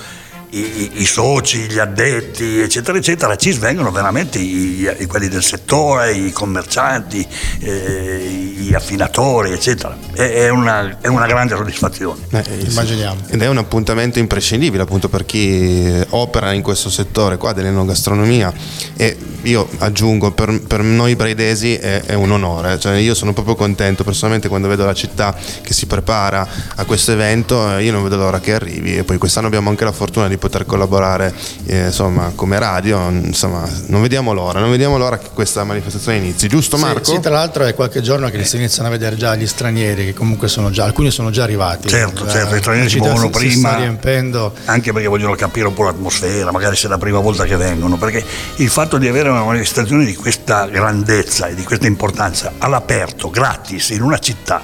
i, 0.53 0.60
i- 0.60 0.91
i 1.01 1.05
soci, 1.05 1.60
gli 1.69 1.79
addetti, 1.79 2.60
eccetera, 2.60 2.98
eccetera, 2.98 3.33
a 3.33 3.36
CIS 3.36 3.57
vengono 3.57 3.91
veramente 3.91 4.39
i, 4.39 4.88
i- 5.00 5.05
quelli 5.05 5.27
del 5.27 5.43
settore, 5.43 6.13
i 6.13 6.31
commercianti, 6.31 7.25
eh, 7.60 8.53
gli 8.57 8.74
affinatori, 8.74 9.51
eccetera. 9.51 9.98
È, 10.13 10.22
è 10.22 10.50
una, 10.50 11.00
è 11.01 11.07
una 11.07 11.25
grande 11.25 11.55
soddisfazione. 11.55 12.22
Eh, 12.31 12.38
eh. 12.48 12.69
Immaginiamo. 12.69 13.22
Ed 13.29 13.41
è 13.41 13.48
un 13.48 13.57
appuntamento 13.57 14.19
imprescindibile 14.19 14.83
appunto 14.83 15.10
per 15.10 15.25
chi 15.25 15.86
eh, 15.86 16.05
opera 16.12 16.51
in 16.53 16.62
questo 16.62 16.89
settore 16.89 17.38
qua 17.38 17.53
dell'enogastronomia 17.53 18.53
e 18.95 19.17
io 19.43 19.67
aggiungo 19.79 20.31
per, 20.31 20.62
per 20.62 20.81
noi 20.83 21.15
braidesi 21.15 21.75
è, 21.75 22.01
è 22.03 22.13
un 22.13 22.31
onore, 22.31 22.79
cioè 22.79 22.95
io 22.95 23.13
sono 23.13 23.33
proprio 23.33 23.55
contento 23.55 24.03
personalmente 24.05 24.48
quando 24.48 24.67
vedo 24.69 24.86
la 24.86 24.93
città 24.93 25.36
che 25.62 25.74
si 25.74 25.86
prepara 25.86 26.48
a 26.75 26.86
questo 26.86 27.12
evento, 27.12 27.75
eh, 27.77 27.83
io 27.83 27.91
non 27.91 28.03
vedo 28.03 28.15
l'ora 28.17 28.39
che 28.39 28.53
arrivi 28.53 28.95
e 28.98 29.03
poi 29.03 29.17
quest'anno 29.17 29.48
abbiamo 29.48 29.69
anche 29.69 29.83
la 29.83 29.91
fortuna 29.91 30.27
di 30.29 30.38
poter 30.43 30.65
collaborare 30.65 31.33
eh, 31.67 31.85
insomma 31.85 32.33
come 32.35 32.59
radio, 32.59 33.07
insomma 33.09 33.63
non 33.88 34.01
vediamo 34.01 34.33
l'ora, 34.33 34.59
non 34.59 34.69
vediamo 34.71 34.97
l'ora 34.97 35.17
che 35.17 35.29
questa 35.33 35.63
manifestazione 35.63 36.17
inizi, 36.17 36.50
giusto 36.50 36.75
Sì, 36.75 36.83
Marco? 36.83 37.12
Sì, 37.12 37.19
tra 37.21 37.31
l'altro 37.31 37.63
è 37.63 37.73
qualche 37.73 38.01
giorno 38.01 38.27
che 38.29 38.43
si 38.43 38.57
iniziano 38.57 38.89
a 38.89 38.91
vedere 38.91 39.15
già 39.15 39.35
gli 39.35 39.47
stranieri 39.47 40.03
che 40.03 40.13
comunque 40.13 40.50
sono 40.50 40.69
già, 40.69 40.83
alcuni 40.83 41.12
sono 41.12 41.29
già 41.29 41.43
arrivati. 41.43 41.88
Certo, 41.88 42.25
La- 42.25 42.31
certo, 42.31 42.55
gli 42.55 42.59
stranieri 42.59 42.89
si 42.89 42.95
città 42.97 43.07
muovono 43.12 43.31
si- 43.33 43.39
si 43.39 43.47
prima. 43.53 43.69
sta 43.69 43.77
riempendo. 43.79 44.53
anche 44.65 44.91
perché 44.91 45.07
vogliono 45.07 45.33
capire 45.35 45.67
un 45.67 45.73
po' 45.73 45.83
l'atmosfera, 45.83 46.51
magari 46.51 46.75
se 46.75 46.88
è 46.88 46.89
la 46.89 46.97
prima 46.97 47.19
volta 47.19 47.45
che 47.45 47.55
vengono, 47.55 47.95
perché 47.95 48.25
il 48.57 48.69
fatto 48.69 48.97
di 48.97 49.07
avere 49.07 49.29
una 49.29 49.43
manifestazione 49.45 50.03
di 50.03 50.15
questa 50.15 50.65
grandezza 50.67 51.47
e 51.47 51.55
di 51.55 51.63
questa 51.63 51.88
importanza 51.88 52.51
all'aperto, 52.57 53.29
gratis, 53.29 53.89
in 53.91 54.01
una 54.01 54.19
città 54.19 54.62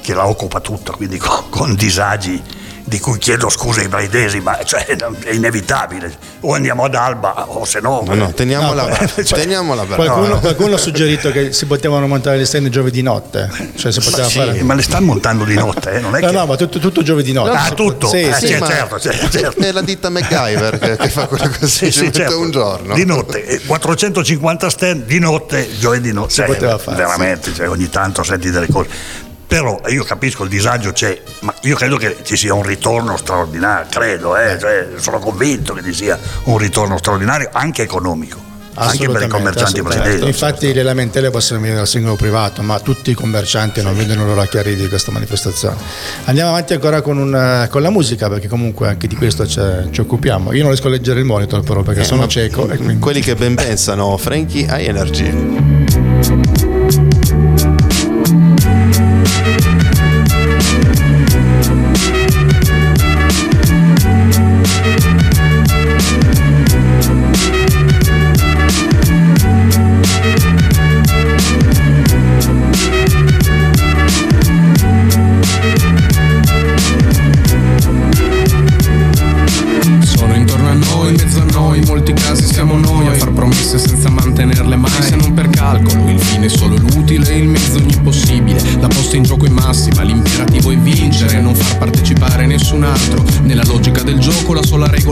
che 0.00 0.14
la 0.14 0.26
occupa 0.26 0.60
tutta, 0.60 0.92
quindi 0.92 1.18
con, 1.18 1.44
con 1.50 1.74
disagi 1.74 2.42
di 2.86 3.00
cui 3.00 3.16
chiedo 3.18 3.48
scusa 3.48 3.80
ai 3.80 3.88
braidesi, 3.88 4.40
ma 4.40 4.62
cioè, 4.62 4.84
è 4.84 5.30
inevitabile, 5.32 6.14
o 6.40 6.52
andiamo 6.52 6.84
ad 6.84 6.94
Alba 6.94 7.48
o 7.48 7.64
se 7.64 7.80
no... 7.80 8.02
No, 8.06 8.14
no, 8.14 8.32
teniamola, 8.34 8.82
No, 8.82 8.88
bra- 8.88 9.06
cioè, 9.24 9.38
teniamola. 9.40 9.84
Qualcuno, 9.84 10.38
qualcuno 10.38 10.74
ha 10.74 10.78
suggerito 10.78 11.30
che 11.32 11.52
si 11.54 11.64
potevano 11.64 12.06
montare 12.06 12.36
le 12.36 12.44
stand 12.44 12.68
giovedì 12.68 13.00
notte, 13.00 13.50
cioè 13.76 13.90
si 13.90 14.00
ma, 14.00 14.04
poteva 14.04 14.28
sì, 14.28 14.38
fare... 14.38 14.62
ma 14.62 14.74
le 14.74 14.82
stanno 14.82 15.06
montando 15.06 15.44
di 15.44 15.54
notte, 15.54 15.92
eh, 15.92 16.00
non 16.00 16.14
è 16.14 16.20
No, 16.20 16.26
che... 16.26 16.32
no, 16.32 16.44
ma 16.46 16.56
tutto, 16.56 16.78
tutto 16.78 17.02
giovedì 17.02 17.32
notte. 17.32 17.56
Ah, 17.56 17.70
tutto? 17.70 18.06
Sì, 18.06 18.20
Eh, 18.20 18.34
sì. 18.34 18.46
sì, 18.48 18.56
ma 18.58 18.66
certo, 18.66 19.00
certo, 19.00 19.30
certo. 19.30 19.60
È 19.62 19.72
la 19.72 19.80
ditta 19.82 20.10
MacGyver 20.10 20.78
che, 20.78 20.96
che 20.96 21.08
fa 21.08 21.26
quello 21.26 21.50
così, 21.58 21.90
Sì, 21.92 22.12
certo. 22.12 22.38
un 22.38 22.50
giorno. 22.50 22.94
Di 22.94 23.06
notte, 23.06 23.46
eh, 23.46 23.60
450 23.64 24.68
stand 24.68 25.04
di 25.04 25.18
notte, 25.18 25.68
giovedì 25.78 26.12
notte. 26.12 26.32
Cioè, 26.34 26.46
poteva 26.46 26.76
fare, 26.76 26.96
veramente, 26.98 27.52
cioè, 27.54 27.66
ogni 27.68 27.88
tanto 27.88 28.22
senti 28.22 28.50
delle 28.50 28.68
cose. 28.70 29.22
Però 29.54 29.80
io 29.86 30.02
capisco 30.02 30.42
il 30.42 30.48
disagio 30.50 30.90
c'è, 30.90 31.16
ma 31.42 31.54
io 31.60 31.76
credo 31.76 31.96
che 31.96 32.16
ci 32.24 32.36
sia 32.36 32.52
un 32.54 32.64
ritorno 32.64 33.16
straordinario, 33.16 33.86
credo, 33.88 34.36
eh, 34.36 34.58
cioè, 34.58 34.88
sono 34.96 35.20
convinto 35.20 35.74
che 35.74 35.82
ci 35.84 35.92
sia 35.92 36.18
un 36.44 36.58
ritorno 36.58 36.98
straordinario 36.98 37.50
anche 37.52 37.82
economico, 37.82 38.36
anche 38.74 39.08
per 39.08 39.22
i 39.22 39.28
commercianti 39.28 39.80
braidesi. 39.80 40.26
Infatti 40.26 40.72
le 40.72 40.82
lamentele 40.82 41.30
possono 41.30 41.60
venire 41.60 41.76
dal 41.78 41.86
singolo 41.86 42.16
privato, 42.16 42.62
ma 42.62 42.80
tutti 42.80 43.12
i 43.12 43.14
commercianti 43.14 43.80
non 43.80 43.96
vedono 43.96 44.26
l'ora 44.26 44.44
che 44.48 44.58
arrivi 44.58 44.88
questa 44.88 45.12
manifestazione. 45.12 45.76
Andiamo 46.24 46.50
avanti 46.50 46.72
ancora 46.72 47.00
con, 47.00 47.16
un- 47.18 47.68
con 47.70 47.80
la 47.80 47.90
musica, 47.90 48.28
perché 48.28 48.48
comunque 48.48 48.88
anche 48.88 49.06
di 49.06 49.14
questo 49.14 49.44
c'è- 49.44 49.88
ci 49.90 50.00
occupiamo. 50.00 50.52
Io 50.52 50.62
non 50.62 50.72
riesco 50.72 50.88
a 50.88 50.90
leggere 50.90 51.20
il 51.20 51.26
monitor 51.26 51.62
però 51.62 51.82
perché 51.82 52.00
Eh, 52.00 52.04
sono 52.04 52.26
cieco. 52.26 52.66
Quindi... 52.66 52.98
Quelli 52.98 53.20
che 53.20 53.36
ben 53.36 53.54
pensano, 53.54 54.16
Frankie 54.16 54.66
High 54.68 54.88
Energy. 54.88 55.73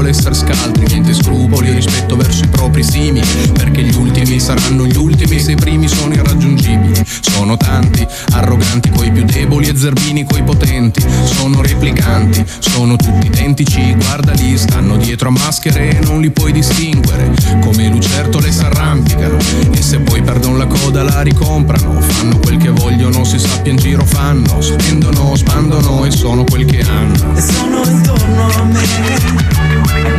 È 0.06 0.11
essere 0.11 0.35
scaltri, 0.35 0.87
niente 0.87 1.14
scrupoli 1.14 1.73
rispetto 1.73 2.16
verso 2.16 2.44
i 2.44 2.49
propri 2.49 2.82
simili, 2.82 3.26
perché 3.52 3.82
gli 3.82 3.94
ultimi 3.94 4.38
saranno 4.38 4.87
gli 4.87 4.97
ultimi 4.97 5.38
se 5.38 5.52
i 5.52 5.56
primi 5.56 5.88
sono 5.88 6.14
irraggiungibili. 6.14 7.02
Sono 7.21 7.56
tanti, 7.56 8.06
arroganti 8.32 8.90
coi 8.90 9.11
più 9.11 9.25
deboli 9.25 9.68
e 9.68 9.76
zerbini 9.76 10.25
coi 10.25 10.42
potenti, 10.42 10.62
sono 11.82 11.94
replicanti, 11.94 12.44
sono 12.60 12.96
tutti 12.96 13.26
identici, 13.26 13.94
guardali, 13.94 14.56
stanno 14.56 14.96
dietro 14.96 15.28
a 15.28 15.32
maschere 15.32 15.98
e 15.98 16.04
non 16.04 16.20
li 16.20 16.30
puoi 16.30 16.52
distinguere, 16.52 17.32
come 17.60 17.88
lucertole 17.88 18.52
s'arrampicano 18.52 19.36
e 19.72 19.82
se 19.82 19.98
poi 19.98 20.22
perdono 20.22 20.58
la 20.58 20.66
coda 20.66 21.02
la 21.02 21.22
ricomprano, 21.22 22.00
fanno 22.00 22.38
quel 22.38 22.58
che 22.58 22.70
vogliono, 22.70 23.24
si 23.24 23.38
sappia 23.38 23.72
in 23.72 23.78
giro 23.78 24.04
fanno, 24.04 24.60
spendono, 24.60 25.34
spandono 25.34 26.04
e 26.04 26.10
sono 26.12 26.44
quel 26.44 26.64
che 26.66 26.82
hanno. 26.82 27.34
e 27.34 27.40
sono 27.40 27.82
intorno 27.84 28.46
a 28.46 28.62
me, 28.64 28.86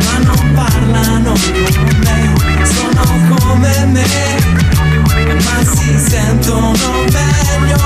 ma 0.04 0.18
non 0.18 0.52
parlano 0.54 1.32
con 1.32 2.00
me, 2.02 2.66
sono 2.66 3.36
come 3.38 3.86
me, 3.86 4.83
ma 5.32 5.64
si 5.64 5.98
sentono 5.98 7.04
meglio, 7.12 7.78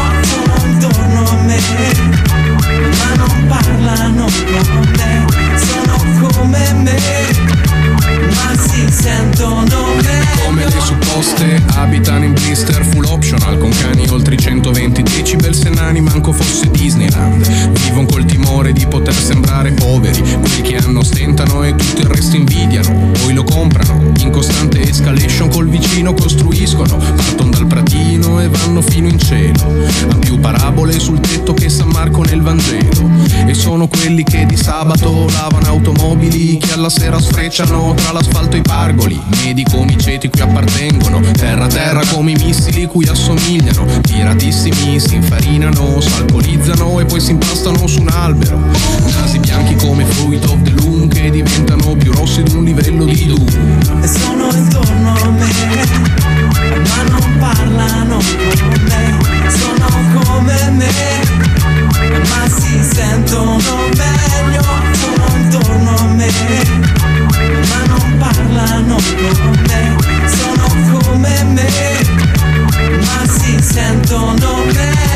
intorno 0.64 1.28
a 1.28 1.35
me, 1.45 1.61
ma 2.99 3.14
non 3.16 3.47
parlano 3.47 4.26
con 4.73 4.92
me, 4.97 5.26
sono 5.57 5.97
come 6.21 6.73
me, 6.83 7.58
Come 10.45 10.64
le 10.64 10.80
supposte 10.80 11.62
abitano 11.75 12.25
in 12.25 12.33
blister 12.33 12.85
full 12.85 13.04
optional 13.04 13.59
Con 13.59 13.71
cani 13.71 14.07
oltre 14.09 14.35
i 14.35 14.38
120 14.38 15.02
decibel 15.02 15.54
se 15.54 15.68
nani 15.68 16.00
manco 16.00 16.33
fosse 16.33 16.71
Disneyland. 16.71 17.47
Vivono 17.80 18.07
col 18.07 18.25
timore 18.25 18.73
di 18.73 18.87
poter 18.87 19.14
sembrare 19.14 19.73
poveri 19.73 20.21
Quelli 20.21 20.62
che 20.62 20.76
hanno 20.76 21.02
stentano 21.02 21.64
e 21.64 21.75
tutto 21.75 22.00
il 22.00 22.07
resto 22.07 22.37
invidiano. 22.37 23.11
Poi 23.21 23.35
lo 23.35 23.45
comprano 23.45 24.12
In 24.21 24.30
costante 24.30 24.80
escalation 24.80 25.50
col 25.50 25.68
vicino 25.68 26.14
costruiscono 26.14 26.97
Partono 26.97 27.50
dal 27.50 27.66
pratino 27.66 28.40
e 28.40 28.49
vanno 28.49 28.80
fino 28.80 29.09
in 29.09 29.18
cielo. 29.18 29.85
Han 30.11 30.18
più 30.21 30.38
parabole 30.38 30.99
sul 30.99 31.21
tetto 31.21 31.52
che 31.54 31.68
San 31.68 31.88
Marco 31.88 32.23
nel 32.23 32.40
Vangelo. 32.40 33.11
E 33.47 33.54
sono 33.54 33.88
quelli 33.88 34.23
che 34.23 34.47
di 34.47 34.57
sabato 34.57 35.26
lavano 35.33 35.66
automobili 35.66 36.59
Che 36.59 36.73
alla 36.73 36.90
sera 36.90 37.18
sfrecciano 37.21 37.95
tra 37.95 38.12
l'asfalto 38.12 38.27
e 38.28 38.56
i 38.56 38.62
pargoli 38.62 39.20
Medi 39.42 39.64
come 39.64 39.92
i 39.92 39.99
ceti 39.99 40.28
cui 40.28 40.40
appartengono 40.40 41.20
Terra 41.32 41.64
a 41.64 41.68
terra 41.68 42.02
come 42.12 42.32
i 42.32 42.37
missili 42.37 42.87
cui 42.87 43.06
assomigliano 43.06 43.87
Tiratissimi 44.00 44.99
si 45.00 45.14
infarinano, 45.16 46.00
s'alcolizzano 46.00 47.00
e 47.00 47.04
poi 47.04 47.20
si 47.20 47.32
impastano 47.32 47.87
su 47.87 48.00
un 48.00 48.08
albero. 48.08 48.58
Nasi 49.20 49.38
bianchi 49.38 49.75
come 49.76 50.04
fruit 50.04 50.44
of 50.44 50.62
the 50.62 50.70
loom 50.70 51.08
Che 51.08 51.30
diventano 51.30 51.94
più 51.97 52.12
rossi 52.12 52.42
di 52.42 52.54
un 52.54 52.64
livello 52.64 53.04
di 53.04 53.26
Doom 53.26 53.78
e 54.02 54.06
sono 54.06 54.49
intorno 54.52 55.14
a 55.14 55.30
me, 55.30 55.50
ma 56.61 57.02
non 57.11 57.37
parlano 57.38 58.18
con 58.18 58.82
me, 58.87 59.50
sono 59.50 59.87
come 60.23 60.70
me, 60.70 60.90
ma 62.28 62.49
si 62.49 62.80
sentono 62.82 63.88
meglio, 63.97 64.62
sono 64.92 65.37
intorno 65.37 65.94
a 65.97 66.04
me, 66.14 67.18
ma 67.69 67.85
non 67.87 68.17
parlano 68.19 68.97
con 68.97 69.62
me, 69.67 69.97
sono 70.26 70.67
come 70.90 71.45
me, 71.45 72.08
ma 73.05 73.26
si 73.26 73.57
sentono 73.62 74.64
meglio. 74.64 75.07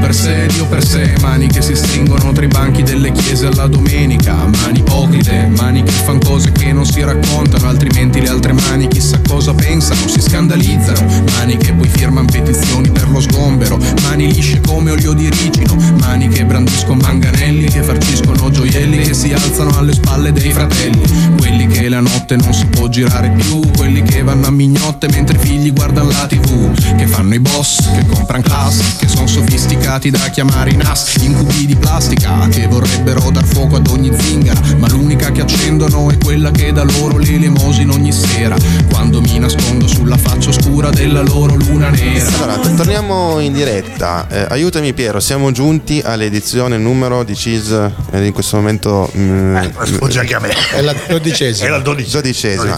Per 0.00 0.14
sé, 0.14 0.46
Dio 0.46 0.66
per 0.66 0.84
sé, 0.84 1.14
mani 1.20 1.46
che 1.46 1.60
si 1.60 1.74
stringono 1.74 2.32
tra 2.32 2.44
i 2.44 2.48
banchi 2.48 2.82
delle 2.82 3.12
chiese 3.12 3.46
alla 3.46 3.66
domenica, 3.66 4.34
mani 4.34 4.78
ipocrite, 4.78 5.50
mani 5.56 5.82
che 5.82 5.90
fanno 5.90 6.20
cose 6.20 6.50
che 6.52 6.72
non 6.72 6.86
si 6.86 7.02
raccontano, 7.02 7.68
altrimenti 7.68 8.20
le 8.20 8.28
altre 8.28 8.52
mani 8.52 8.88
chissà 8.88 9.20
cosa 9.28 9.52
pensano, 9.52 10.08
si 10.08 10.20
scandalizzano, 10.20 11.06
mani 11.36 11.56
che 11.58 11.72
poi 11.74 11.88
firmano 11.88 12.26
petizioni 12.30 12.90
per 12.90 13.08
lo 13.10 13.20
sgombero, 13.20 13.78
mani 14.02 14.32
lisce 14.32 14.60
come 14.60 14.90
olio 14.90 15.12
di 15.12 15.28
ricino, 15.28 15.76
mani 16.00 16.28
che 16.28 16.44
brandiscono 16.44 17.00
manganelli, 17.02 17.66
che 17.66 17.82
farciscono 17.82 18.50
gioielli, 18.50 18.98
che 18.98 19.14
si 19.14 19.32
alzano 19.32 19.76
alle 19.76 19.92
spalle 19.92 20.32
dei 20.32 20.52
fratelli, 20.52 21.02
quelli 21.36 21.66
che 21.66 21.88
la 21.88 22.00
notte 22.00 22.36
non 22.36 22.52
si 22.54 22.66
può 22.66 22.88
girare 22.88 23.30
più, 23.30 23.60
quelli 23.76 24.02
che 24.02 24.22
vanno 24.22 24.46
a 24.46 24.50
mignotte 24.50 25.08
mentre 25.08 25.36
i 25.36 25.40
figli 25.40 25.72
guardano 25.72 26.10
la 26.10 26.26
tv, 26.30 26.96
che 26.96 27.06
fanno 27.08 27.34
i 27.34 27.40
boss, 27.40 27.90
che 27.92 28.06
comprano 28.06 28.42
class, 28.44 28.96
che 28.98 29.08
sono 29.08 29.26
sofisticati 29.26 30.10
da 30.10 30.18
chiamare 30.30 30.70
i 30.70 30.76
NAS, 30.76 31.16
incubi 31.22 31.66
di 31.66 31.74
plastica, 31.74 32.46
che 32.48 32.68
vorrebbero 32.68 33.30
dar 33.30 33.44
fuoco 33.44 33.76
ad 33.76 33.88
ogni 33.88 34.12
zingara, 34.16 34.60
ma 34.78 34.88
l'unica 34.88 35.32
che 35.32 35.40
accendono 35.40 36.08
è 36.10 36.16
quella 36.18 36.52
che 36.52 36.72
dà 36.72 36.84
loro 36.84 37.18
le 37.18 37.32
elemosine 37.32 37.92
ogni 37.92 38.12
sera, 38.12 38.56
quando 38.88 39.20
mi 39.20 39.38
nascondo 39.40 39.88
sulla 39.88 40.16
faccia 40.16 40.50
oscura 40.50 40.90
della 40.90 41.22
loro 41.22 41.56
luna 41.56 41.90
nera. 41.90 42.30
Allora, 42.36 42.58
torniamo 42.76 43.40
in 43.40 43.52
diretta. 43.52 44.26
Eh, 44.28 44.46
aiutami 44.50 44.92
Piero, 44.92 45.18
siamo 45.18 45.50
giunti 45.50 46.00
all'edizione 46.04 46.76
numero 46.78 47.24
di 47.24 47.34
CIS 47.34 47.90
eh, 48.12 48.24
in 48.24 48.32
questo 48.32 48.56
momento 48.56 49.10
mm, 49.16 49.56
Eh, 49.56 49.72
sfugge 49.84 50.20
anche 50.20 50.34
a 50.34 50.38
me. 50.40 50.52
È 50.72 50.80
la 50.80 50.94
dodicesima. 51.08 51.66
Era 51.66 51.76
il 51.76 51.82
12. 51.82 52.10
dodicesima. 52.10 52.76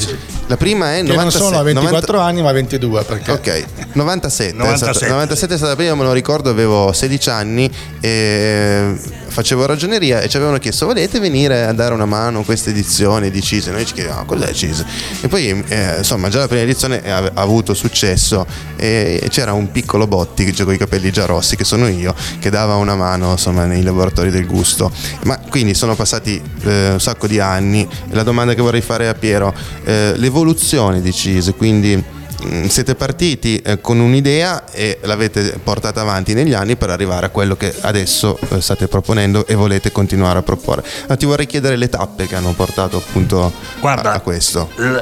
La 0.53 0.59
prima 0.59 0.93
è 0.93 0.97
Che 0.97 1.03
non 1.05 1.17
97 1.17 1.45
sono 1.45 1.59
a 1.59 1.63
24 1.63 2.13
90 2.13 2.29
anni 2.29 2.43
ma 2.43 2.53
22 2.53 3.03
perché 3.05 3.31
Ok, 3.31 3.65
97. 3.93 4.53
97. 4.53 4.91
È 4.91 4.95
stata, 4.95 5.13
97 5.13 5.55
è 5.55 5.57
stata 5.57 5.71
la 5.73 5.77
prima, 5.77 5.95
me 5.95 6.03
lo 6.03 6.13
ricordo, 6.13 6.51
avevo 6.51 6.93
16 6.93 7.31
anni 7.31 7.71
e 8.01 8.95
facevo 9.33 9.65
ragioneria 9.65 10.21
e 10.21 10.29
ci 10.29 10.37
avevano 10.37 10.59
chiesto 10.59 10.85
volete 10.85 11.19
venire 11.19 11.65
a 11.65 11.73
dare 11.73 11.95
una 11.95 12.05
mano 12.05 12.41
a 12.41 12.45
questa 12.45 12.69
edizione 12.69 13.31
di 13.31 13.41
CISE? 13.41 13.71
Noi 13.71 13.87
ci 13.87 13.95
chiedevamo 13.95 14.27
cos'è 14.27 14.53
CISE? 14.53 14.85
E 15.23 15.29
poi 15.29 15.49
eh, 15.69 15.95
insomma 15.99 16.29
già 16.29 16.41
la 16.41 16.49
prima 16.49 16.63
edizione 16.63 17.03
ha, 17.11 17.31
avuto 17.35 17.73
successo 17.73 18.47
e 18.77 19.27
c'era 19.31 19.55
un 19.55 19.71
piccolo 19.71 20.07
Botti 20.07 20.45
che 20.45 20.65
con 20.65 20.75
i 20.75 20.77
capelli 20.77 21.11
già 21.11 21.25
rossi 21.25 21.57
che 21.57 21.65
sono 21.65 21.89
io 21.89 22.15
che 22.39 22.51
dava 22.51 22.75
una 22.75 22.95
mano 22.95 23.31
insomma 23.31 23.65
nei 23.65 23.83
laboratori 23.83 24.31
del 24.31 24.47
gusto. 24.47 24.93
Ma 25.25 25.39
quindi 25.49 25.75
sono 25.75 25.95
passati 25.95 26.41
eh, 26.65 26.91
un 26.93 27.01
sacco 27.01 27.27
di 27.27 27.41
anni 27.41 27.89
la 28.11 28.23
domanda 28.23 28.55
che 28.55 28.61
vorrei 28.61 28.83
fare 28.83 29.09
a 29.09 29.15
Piero, 29.15 29.55
eh, 29.85 30.13
l'evoluzione 30.17 31.01
di 31.01 31.13
CISE, 31.13 31.55
quindi 31.55 32.21
siete 32.69 32.95
partiti 32.95 33.59
eh, 33.59 33.81
con 33.81 33.99
un'idea 34.01 34.65
e 34.71 34.99
l'avete 35.03 35.59
portata 35.63 36.01
avanti 36.01 36.35
negli 36.35 36.53
anni 36.55 36.77
per 36.77 36.91
arrivare 36.91 37.27
a 37.27 37.29
quello 37.31 37.57
che 37.57 37.75
adesso 37.83 38.39
eh, 38.51 38.61
state 38.61 38.89
proponendo 38.89 39.47
e 39.47 39.55
volete 39.55 39.93
continuare 39.93 40.39
a 40.39 40.43
proporre. 40.43 40.83
Ma 41.09 41.17
ti 41.17 41.27
vorrei 41.27 41.47
chiedere 41.47 41.77
le 41.77 41.89
tappe 41.89 42.27
che 42.27 42.35
hanno 42.37 42.53
portato 42.53 42.97
appunto 42.99 43.45
a, 43.45 43.51
Guarda, 43.81 44.13
a 44.13 44.21
questo. 44.21 44.71
l- 44.77 44.99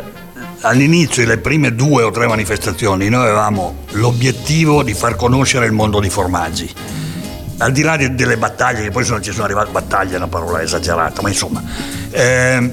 all'inizio, 0.62 1.24
le 1.26 1.38
prime 1.38 1.74
due 1.74 2.02
o 2.02 2.10
tre 2.10 2.26
manifestazioni, 2.26 3.08
noi 3.08 3.22
avevamo 3.22 3.84
l'obiettivo 3.92 4.82
di 4.82 4.92
far 4.94 5.16
conoscere 5.16 5.66
il 5.66 5.72
mondo 5.72 6.00
dei 6.00 6.10
formaggi. 6.10 6.70
Al 7.58 7.72
di 7.72 7.82
là 7.82 7.96
de- 7.96 8.14
delle 8.14 8.36
battaglie, 8.38 8.82
che 8.82 8.90
poi 8.90 9.04
sono, 9.04 9.20
ci 9.20 9.32
sono 9.32 9.44
arrivate 9.44 9.70
battaglie, 9.70 10.14
è 10.14 10.16
una 10.16 10.28
parola 10.28 10.62
esagerata, 10.62 11.20
ma 11.22 11.28
insomma, 11.28 11.62
ehm, 12.10 12.72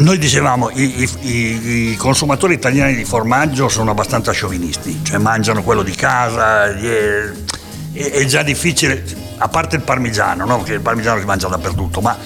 noi 0.00 0.16
dicevamo 0.18 0.70
i, 0.70 1.08
i- 1.20 1.90
i- 1.90 1.96
consumatori 1.96 2.54
italiani 2.54 2.94
di 2.94 3.04
formaggio 3.04 3.68
sono 3.68 3.90
abbastanza 3.90 4.30
sciovinisti, 4.32 5.00
cioè 5.02 5.18
mangiano 5.18 5.62
quello 5.62 5.82
di 5.82 5.92
casa, 5.92 6.68
gli 6.70 6.86
è, 6.86 7.30
è- 7.92 8.24
già 8.26 8.42
difficile, 8.42 9.04
a 9.38 9.48
parte 9.48 9.76
il 9.76 9.82
parmigiano, 9.82 10.44
no? 10.44 10.62
che 10.62 10.74
il 10.74 10.80
parmigiano 10.80 11.18
si 11.18 11.26
mangia 11.26 11.48
dappertutto, 11.48 12.00
ma 12.00 12.16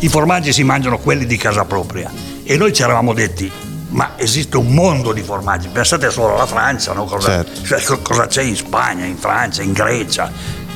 i 0.00 0.08
formaggi 0.08 0.52
si 0.52 0.64
mangiano 0.64 0.98
quelli 0.98 1.24
di 1.24 1.36
casa 1.38 1.64
propria. 1.64 2.10
E 2.42 2.56
noi 2.58 2.74
ci 2.74 2.82
eravamo 2.82 3.14
detti, 3.14 3.50
ma 3.88 4.12
esiste 4.16 4.58
un 4.58 4.74
mondo 4.74 5.12
di 5.14 5.22
formaggi, 5.22 5.68
pensate 5.68 6.10
solo 6.10 6.34
alla 6.34 6.46
Francia, 6.46 6.92
no? 6.92 7.04
cosa, 7.04 7.28
Certo. 7.42 7.64
cioè, 7.64 7.82
co- 7.82 8.00
cosa 8.00 8.26
c'è 8.26 8.42
in 8.42 8.54
Spagna, 8.56 9.06
in 9.06 9.16
Francia, 9.16 9.62
in 9.62 9.72
Grecia, 9.72 10.30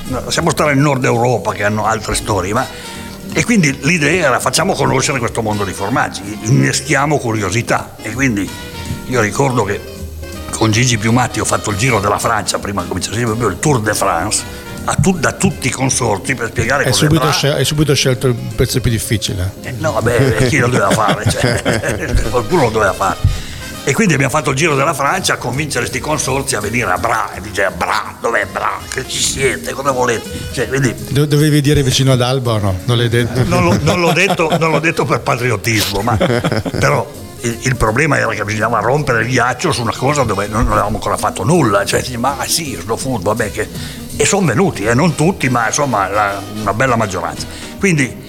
lasciamo 0.07 0.49
stare 0.49 0.71
il 0.71 0.79
nord 0.79 1.03
Europa 1.05 1.51
che 1.53 1.63
hanno 1.63 1.85
altre 1.85 2.15
storie, 2.15 2.53
ma... 2.53 2.65
E 3.33 3.43
quindi 3.45 3.77
l'idea 3.81 4.27
era 4.27 4.39
facciamo 4.39 4.73
conoscere 4.73 5.19
questo 5.19 5.41
mondo 5.41 5.63
di 5.63 5.73
formaggi, 5.73 6.21
inneschiamo 6.43 7.17
curiosità. 7.19 7.95
E 8.01 8.11
quindi 8.11 8.49
io 9.07 9.21
ricordo 9.21 9.63
che 9.63 9.79
con 10.51 10.71
Gigi 10.71 10.97
Piumatti 10.97 11.39
ho 11.39 11.45
fatto 11.45 11.69
il 11.71 11.77
giro 11.77 11.99
della 11.99 12.17
Francia 12.19 12.57
prima 12.59 12.81
che 12.81 12.87
cominciasse 12.87 13.21
proprio 13.21 13.47
il 13.47 13.59
Tour 13.59 13.81
de 13.81 13.93
France, 13.93 14.43
a 14.85 14.95
tu- 14.95 15.17
da 15.17 15.33
tutti 15.33 15.67
i 15.67 15.71
consorti 15.71 16.33
per 16.35 16.49
spiegare 16.49 16.85
cosa 16.85 16.95
subito, 16.95 17.31
scel- 17.31 17.53
hai 17.53 17.65
subito 17.65 17.93
scelto 17.93 18.27
il 18.27 18.33
pezzo 18.55 18.81
più 18.81 18.89
difficile. 18.89 19.53
eh, 19.61 19.73
No, 19.77 19.91
vabbè, 19.93 20.47
chi 20.47 20.57
lo 20.57 20.67
doveva 20.67 20.89
fare? 20.91 21.29
Cioè, 21.29 22.13
qualcuno 22.31 22.63
lo 22.63 22.69
doveva 22.71 22.93
fare. 22.93 23.17
E 23.83 23.93
quindi 23.93 24.13
abbiamo 24.13 24.31
fatto 24.31 24.51
il 24.51 24.55
giro 24.55 24.75
della 24.75 24.93
Francia 24.93 25.33
a 25.33 25.37
convincere 25.37 25.85
questi 25.85 25.99
consorzi 25.99 26.55
a 26.55 26.59
venire 26.59 26.91
a 26.91 26.97
Bra. 26.97 27.33
E 27.33 27.41
dice, 27.41 27.71
Bra, 27.75 28.15
dov'è 28.19 28.45
Bra? 28.45 28.77
Che 28.87 29.07
ci 29.07 29.21
siete? 29.21 29.71
Cosa 29.73 29.91
volete? 29.91 30.29
Cioè, 30.51 30.67
quindi 30.67 30.93
Do- 31.09 31.25
dovevi 31.25 31.61
dire 31.61 31.81
vicino 31.81 32.11
ad 32.11 32.21
Alba 32.21 32.53
o 32.53 32.59
no? 32.59 32.79
Non 32.85 32.97
l'hai 32.97 33.09
detto? 33.09 33.43
non, 33.45 33.63
l'ho, 33.63 33.77
non 33.81 33.99
l'ho 33.99 34.11
detto, 34.11 34.49
non 34.59 34.71
l'ho 34.71 34.79
detto 34.79 35.05
per 35.05 35.21
patriottismo, 35.21 36.01
ma 36.01 36.15
però 36.77 37.09
il, 37.41 37.75
problema 37.77 38.17
era 38.17 38.29
che 38.33 38.43
bisognava 38.43 38.79
rompere 38.79 39.21
il 39.21 39.29
ghiaccio 39.29 39.71
su 39.71 39.81
una 39.81 39.95
cosa 39.95 40.23
dove 40.23 40.47
non, 40.47 40.63
non 40.63 40.73
avevamo 40.73 40.97
ancora 40.97 41.17
fatto 41.17 41.43
nulla. 41.43 41.83
Cioè, 41.85 42.03
ma 42.17 42.37
sì, 42.45 42.77
slow 42.79 42.97
food, 42.97 43.23
vabbè 43.23 43.51
che... 43.51 43.67
E 44.17 44.25
sono 44.25 44.45
venuti, 44.45 44.83
eh, 44.83 44.93
non 44.93 45.15
tutti, 45.15 45.49
ma 45.49 45.67
insomma 45.67 46.09
la- 46.09 46.41
una 46.61 46.73
bella 46.73 46.95
maggioranza. 46.97 47.47
Quindi 47.79 48.27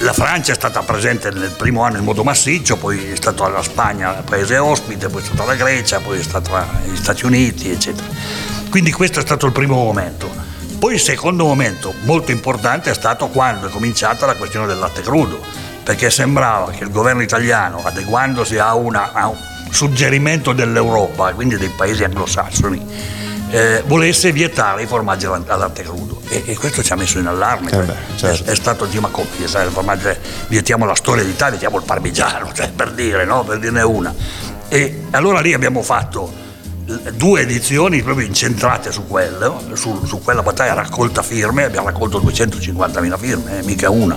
la 0.00 0.12
Francia 0.14 0.52
è 0.52 0.54
stata 0.54 0.80
presente 0.80 1.30
nel 1.30 1.50
primo 1.50 1.82
anno 1.82 1.98
in 1.98 2.04
modo 2.04 2.24
massiccio, 2.24 2.76
poi 2.76 3.10
è 3.10 3.16
stata 3.16 3.48
la 3.48 3.62
Spagna 3.62 4.12
paese 4.12 4.56
ospite, 4.56 5.08
poi 5.08 5.20
è 5.20 5.24
stata 5.24 5.44
la 5.44 5.54
Grecia, 5.54 6.00
poi 6.00 6.18
è 6.18 6.22
stata 6.22 6.66
gli 6.84 6.96
Stati 6.96 7.26
Uniti, 7.26 7.70
eccetera. 7.70 8.08
Quindi 8.70 8.92
questo 8.92 9.18
è 9.18 9.22
stato 9.22 9.46
il 9.46 9.52
primo 9.52 9.74
momento. 9.76 10.30
Poi 10.78 10.94
il 10.94 11.00
secondo 11.00 11.44
momento 11.44 11.92
molto 12.04 12.30
importante 12.30 12.90
è 12.90 12.94
stato 12.94 13.28
quando 13.28 13.68
è 13.68 13.70
cominciata 13.70 14.24
la 14.24 14.36
questione 14.36 14.66
del 14.66 14.78
latte 14.78 15.02
crudo, 15.02 15.38
perché 15.82 16.08
sembrava 16.08 16.70
che 16.70 16.84
il 16.84 16.90
governo 16.90 17.20
italiano, 17.20 17.82
adeguandosi 17.84 18.56
a, 18.56 18.74
una- 18.74 19.12
a 19.12 19.28
un 19.28 19.36
suggerimento 19.70 20.52
dell'Europa, 20.52 21.32
quindi 21.34 21.58
dei 21.58 21.68
paesi 21.68 22.04
anglosassoni, 22.04 22.82
eh, 23.50 23.82
volesse 23.86 24.32
vietare 24.32 24.82
i 24.82 24.86
formaggi 24.86 25.26
al 25.26 25.42
al 25.46 25.58
latte 25.58 25.82
crudo 25.82 26.20
e, 26.28 26.42
e 26.46 26.56
questo 26.56 26.82
ci 26.82 26.92
ha 26.92 26.96
messo 26.96 27.18
in 27.18 27.26
allarme. 27.26 27.70
Eh 27.70 27.76
beh, 27.76 27.94
certo. 28.16 28.44
è, 28.44 28.52
è 28.52 28.54
stato 28.54 28.86
dire 28.86 29.00
ma 29.00 29.08
come 29.08 29.26
sai, 29.44 29.66
il 29.66 29.72
formaggio 29.72 30.14
vietiamo 30.48 30.84
la 30.84 30.94
storia 30.94 31.24
d'Italia, 31.24 31.50
vietiamo 31.50 31.76
il 31.78 31.84
parmigiano, 31.84 32.52
cioè, 32.52 32.70
per 32.70 32.92
dire, 32.92 33.24
no? 33.24 33.44
per 33.44 33.58
dirne 33.58 33.82
una. 33.82 34.14
E 34.68 35.02
allora 35.10 35.40
lì 35.40 35.52
abbiamo 35.52 35.82
fatto 35.82 36.48
due 37.14 37.42
edizioni 37.42 38.02
proprio 38.02 38.26
incentrate 38.26 38.90
su 38.90 39.06
quello, 39.06 39.62
su, 39.74 40.04
su 40.04 40.20
quella 40.22 40.42
battaglia 40.42 40.74
raccolta 40.74 41.22
firme, 41.22 41.64
abbiamo 41.64 41.86
raccolto 41.88 42.20
250.000 42.20 43.18
firme, 43.18 43.58
eh, 43.58 43.62
mica 43.62 43.90
una, 43.90 44.16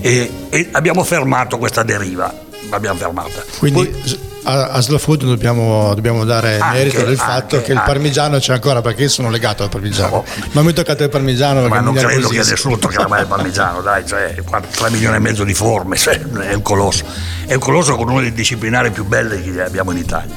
e, 0.00 0.30
e 0.48 0.68
abbiamo 0.72 1.02
fermato 1.02 1.58
questa 1.58 1.82
deriva, 1.82 2.32
l'abbiamo 2.70 2.98
fermata. 2.98 3.44
Quindi 3.58 3.86
Poi- 3.86 4.34
a, 4.46 4.68
a 4.68 4.80
Slow 4.80 4.98
Food 4.98 5.24
dobbiamo, 5.24 5.92
dobbiamo 5.94 6.24
dare 6.24 6.58
Anche, 6.58 6.78
merito 6.78 7.02
del 7.02 7.16
fatto 7.16 7.56
anche, 7.56 7.66
che 7.66 7.72
il 7.72 7.78
anche. 7.78 7.90
parmigiano 7.90 8.38
c'è 8.38 8.52
ancora 8.52 8.80
perché 8.80 9.02
io 9.02 9.08
sono 9.08 9.28
legato 9.28 9.64
al 9.64 9.68
parmigiano. 9.68 10.10
No. 10.10 10.24
Non 10.52 10.64
mi 10.64 10.72
toccate 10.72 11.04
il 11.04 11.10
parmigiano 11.10 11.60
perché 11.62 11.74
ma 11.74 11.80
non 11.80 11.94
credo 11.94 12.28
che 12.28 12.36
nessuno 12.38 12.78
toccherà 12.78 13.08
mai 13.08 13.22
il 13.22 13.26
parmigiano, 13.26 13.80
dai, 13.80 14.06
cioè 14.06 14.34
3 14.34 14.90
milioni 14.90 15.16
e 15.16 15.18
mezzo 15.18 15.42
di 15.42 15.54
forme, 15.54 15.96
cioè, 15.98 16.20
è 16.20 16.54
un 16.54 16.62
colosso. 16.62 17.04
È 17.44 17.54
un 17.54 17.60
colosso 17.60 17.96
con 17.96 18.08
uno 18.08 18.20
dei 18.20 18.32
disciplinari 18.32 18.90
più 18.90 19.04
belli 19.04 19.42
che 19.42 19.62
abbiamo 19.62 19.90
in 19.90 19.98
Italia. 19.98 20.34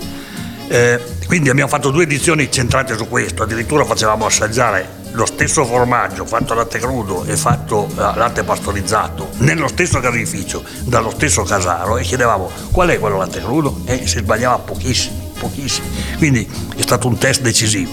Eh, 0.68 1.00
quindi 1.26 1.50
abbiamo 1.50 1.70
fatto 1.70 1.90
due 1.92 2.04
edizioni 2.04 2.52
centrate 2.52 2.96
su 2.98 3.08
questo, 3.08 3.44
addirittura 3.44 3.86
facevamo 3.86 4.26
assaggiare 4.26 4.98
lo 5.12 5.26
stesso 5.26 5.66
formaggio 5.66 6.26
fatto 6.26 6.54
a 6.54 6.58
latte 6.58 6.80
crudo 6.80 7.24
e 7.26 7.36
fatto 7.36 7.90
a 7.96 8.16
latte 8.16 8.44
pastorizzato 8.44 9.30
nello 9.38 9.68
stesso 9.68 10.00
caseificio 10.00 10.64
dallo 10.82 11.10
stesso 11.10 11.44
casaro 11.44 11.98
e 11.98 12.04
chiedevamo 12.04 12.50
qual 12.72 12.90
è 12.90 13.00
quello 13.00 13.18
latte 13.18 13.40
crudo 13.40 13.82
e 13.86 14.06
si 14.06 14.20
sbagliava 14.20 14.60
pochissimo, 14.60 15.32
pochissimo. 15.40 15.88
Quindi 16.18 16.50
è 16.76 16.82
stato 16.82 17.08
un 17.08 17.18
test 17.18 17.42
decisivo. 17.42 17.92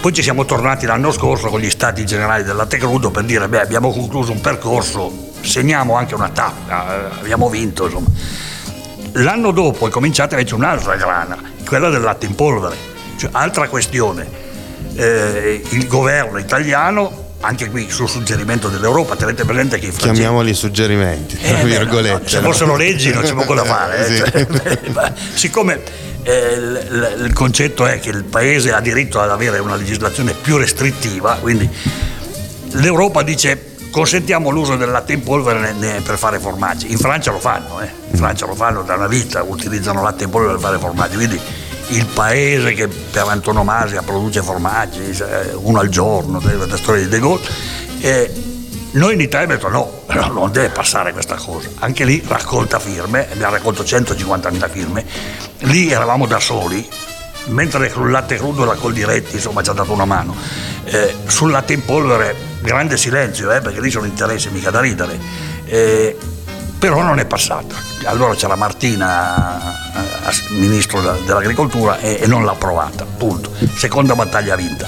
Poi 0.00 0.12
ci 0.12 0.22
siamo 0.22 0.44
tornati 0.44 0.84
l'anno 0.84 1.10
scorso 1.12 1.48
con 1.48 1.60
gli 1.60 1.70
stati 1.70 2.04
generali 2.04 2.42
del 2.42 2.56
latte 2.56 2.76
crudo 2.76 3.10
per 3.10 3.24
dire 3.24 3.48
beh 3.48 3.60
abbiamo 3.60 3.90
concluso 3.90 4.32
un 4.32 4.40
percorso, 4.40 5.30
segniamo 5.40 5.94
anche 5.94 6.14
una 6.14 6.28
tappa, 6.28 7.14
eh, 7.16 7.20
abbiamo 7.20 7.48
vinto 7.48 7.84
insomma. 7.86 8.08
L'anno 9.12 9.50
dopo 9.52 9.86
è 9.86 9.90
cominciata 9.90 10.34
invece 10.34 10.56
un'altra 10.56 10.96
grana, 10.96 11.38
quella 11.64 11.88
del 11.88 12.02
latte 12.02 12.26
in 12.26 12.34
polvere, 12.34 12.76
cioè 13.16 13.30
altra 13.32 13.68
questione. 13.68 14.43
Eh, 14.96 15.62
il 15.70 15.86
governo 15.88 16.38
italiano, 16.38 17.22
anche 17.40 17.68
qui 17.68 17.90
sul 17.90 18.08
suggerimento 18.08 18.68
dell'Europa, 18.68 19.16
tenete 19.16 19.44
presente 19.44 19.78
che 19.78 19.86
i 19.86 19.90
francesi... 19.90 20.12
Chiamiamoli 20.14 20.54
suggerimenti, 20.54 21.36
tra 21.36 21.60
Eh, 21.60 21.64
virgolette. 21.64 22.12
no, 22.12 22.18
no, 22.22 22.28
se 22.28 22.40
fossero 22.40 22.76
leggi 22.76 23.12
non 23.12 23.22
c'è 23.22 23.34
poco 23.34 23.54
da 23.54 23.64
fare. 23.64 24.06
eh, 24.06 24.14
Sì. 24.14 24.16
cioè, 24.18 24.80
ma 24.94 25.12
siccome 25.34 25.80
eh, 26.22 26.52
il, 26.54 27.16
il- 27.24 27.32
concetto 27.32 27.84
è 27.86 27.98
che 28.00 28.10
il 28.10 28.24
paese 28.24 28.72
ha 28.72 28.80
diritto 28.80 29.20
ad 29.20 29.30
avere 29.30 29.58
una 29.58 29.74
legislazione 29.76 30.32
più 30.32 30.56
restrittiva, 30.56 31.36
quindi 31.40 31.68
l'Europa 32.72 33.22
dice 33.22 33.72
consentiamo 33.90 34.50
l'uso 34.50 34.74
del 34.76 34.90
latte 34.90 35.12
in 35.12 35.22
polvere 35.22 35.72
per 36.04 36.16
fare 36.18 36.38
formaggi. 36.40 36.90
In 36.90 36.98
Francia 36.98 37.30
lo 37.30 37.38
fanno, 37.38 37.80
eh. 37.80 37.88
in 38.10 38.16
Francia 38.16 38.46
lo 38.46 38.54
fanno 38.54 38.82
da 38.82 38.94
una 38.94 39.06
vita, 39.06 39.42
utilizzano 39.42 40.02
latte 40.02 40.24
in 40.24 40.30
polvere 40.30 40.54
per 40.54 40.62
fare 40.62 40.78
formaggi. 40.78 41.14
Quindi 41.16 41.38
il 41.88 42.06
paese 42.06 42.72
che 42.72 42.88
per 42.88 43.26
antonomasia 43.28 44.02
produce 44.02 44.42
formaggi, 44.42 45.14
cioè, 45.14 45.52
uno 45.54 45.80
al 45.80 45.88
giorno, 45.88 46.40
la 46.42 46.76
storia 46.76 47.02
di 47.02 47.08
De 47.08 47.18
Gaulle. 47.18 47.42
eh, 48.00 48.32
noi 48.92 49.14
in 49.14 49.20
Italia 49.20 49.54
abbiamo 49.54 49.96
detto 50.06 50.14
no, 50.14 50.32
non 50.32 50.52
deve 50.52 50.68
passare 50.68 51.12
questa 51.12 51.34
cosa. 51.34 51.68
Anche 51.80 52.04
lì 52.04 52.22
raccolta 52.26 52.78
firme, 52.78 53.28
abbiamo 53.30 53.54
raccolto 53.54 53.82
150.000 53.82 54.70
firme, 54.70 55.04
lì 55.60 55.90
eravamo 55.90 56.26
da 56.26 56.38
soli, 56.38 56.86
mentre 57.46 57.90
sul 57.90 58.10
latte 58.10 58.36
crudo 58.36 58.64
la 58.64 58.74
Coldiretti 58.74 59.34
insomma 59.34 59.62
ci 59.62 59.70
ha 59.70 59.72
dato 59.72 59.92
una 59.92 60.04
mano. 60.04 60.36
Eh, 60.84 61.14
sul 61.26 61.50
latte 61.50 61.72
in 61.72 61.84
polvere 61.84 62.36
grande 62.60 62.96
silenzio, 62.96 63.50
eh, 63.50 63.60
perché 63.60 63.80
lì 63.80 63.90
sono 63.90 64.06
interessi 64.06 64.48
mica 64.50 64.70
da 64.70 64.80
ridere. 64.80 65.18
Eh, 65.64 66.16
però 66.84 67.00
non 67.00 67.18
è 67.18 67.24
passata. 67.24 67.76
Allora 68.04 68.34
c'era 68.34 68.56
Martina, 68.56 69.58
eh, 70.28 70.54
ministro 70.58 71.00
dell'agricoltura, 71.00 71.98
e, 71.98 72.26
non 72.26 72.44
l'ha 72.44 72.50
approvata. 72.50 73.06
Punto. 73.06 73.50
Seconda 73.74 74.14
battaglia 74.14 74.54
vinta. 74.54 74.86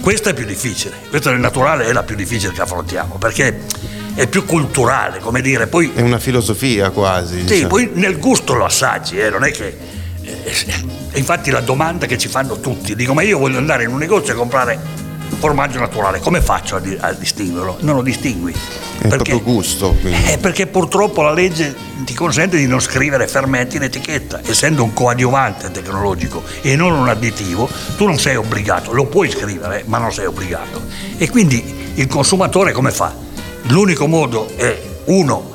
Questa 0.00 0.30
è 0.30 0.34
più 0.34 0.44
difficile, 0.44 0.96
questa 1.08 1.30
nel 1.30 1.38
naturale 1.38 1.84
è 1.84 1.92
la 1.92 2.02
più 2.02 2.16
difficile 2.16 2.52
che 2.52 2.62
affrontiamo, 2.62 3.14
perché 3.14 3.60
è 4.14 4.26
più 4.26 4.44
culturale, 4.44 5.20
come 5.20 5.40
dire, 5.40 5.68
poi, 5.68 5.92
È 5.94 6.00
una 6.00 6.18
filosofia 6.18 6.90
quasi. 6.90 7.38
sì, 7.42 7.44
diciamo. 7.44 7.68
poi 7.68 7.90
nel 7.92 8.18
gusto 8.18 8.54
lo 8.54 8.64
assaggi, 8.64 9.20
eh, 9.20 9.30
non 9.30 9.44
è 9.44 9.52
che... 9.52 9.78
eh, 10.22 10.52
e 11.12 11.18
infatti 11.18 11.50
la 11.50 11.60
domanda 11.60 12.06
che 12.06 12.18
ci 12.18 12.26
fanno 12.26 12.58
tutti, 12.58 12.96
dico 12.96 13.14
ma 13.14 13.22
io 13.22 13.38
voglio 13.38 13.58
andare 13.58 13.84
in 13.84 13.90
un 13.90 13.98
negozio 13.98 14.32
e 14.32 14.36
comprare 14.36 14.78
formaggio 15.40 15.78
naturale, 15.78 16.20
come 16.20 16.42
faccio 16.42 16.76
a, 16.76 16.80
di- 16.80 16.96
a 17.00 17.12
distinguerlo? 17.12 17.78
Non 17.80 17.96
lo 17.96 18.02
distingui. 18.02 18.54
È 18.98 19.08
proprio 19.08 19.40
gusto. 19.40 19.96
Eh, 20.02 20.36
perché 20.38 20.66
purtroppo 20.66 21.22
la 21.22 21.32
legge 21.32 21.74
ti 22.04 22.12
consente 22.12 22.58
di 22.58 22.66
non 22.66 22.80
scrivere 22.80 23.26
fermenti 23.26 23.76
in 23.76 23.82
etichetta, 23.84 24.42
essendo 24.44 24.84
un 24.84 24.92
coadiuvante 24.92 25.70
tecnologico 25.70 26.42
e 26.60 26.76
non 26.76 26.92
un 26.92 27.08
additivo, 27.08 27.68
tu 27.96 28.04
non 28.04 28.18
sei 28.18 28.36
obbligato, 28.36 28.92
lo 28.92 29.06
puoi 29.06 29.30
scrivere, 29.30 29.82
ma 29.86 29.96
non 29.96 30.12
sei 30.12 30.26
obbligato. 30.26 30.82
E 31.16 31.30
quindi 31.30 31.92
il 31.94 32.06
consumatore 32.06 32.72
come 32.72 32.90
fa? 32.90 33.14
L'unico 33.68 34.06
modo 34.06 34.54
è 34.56 34.78
uno 35.06 35.52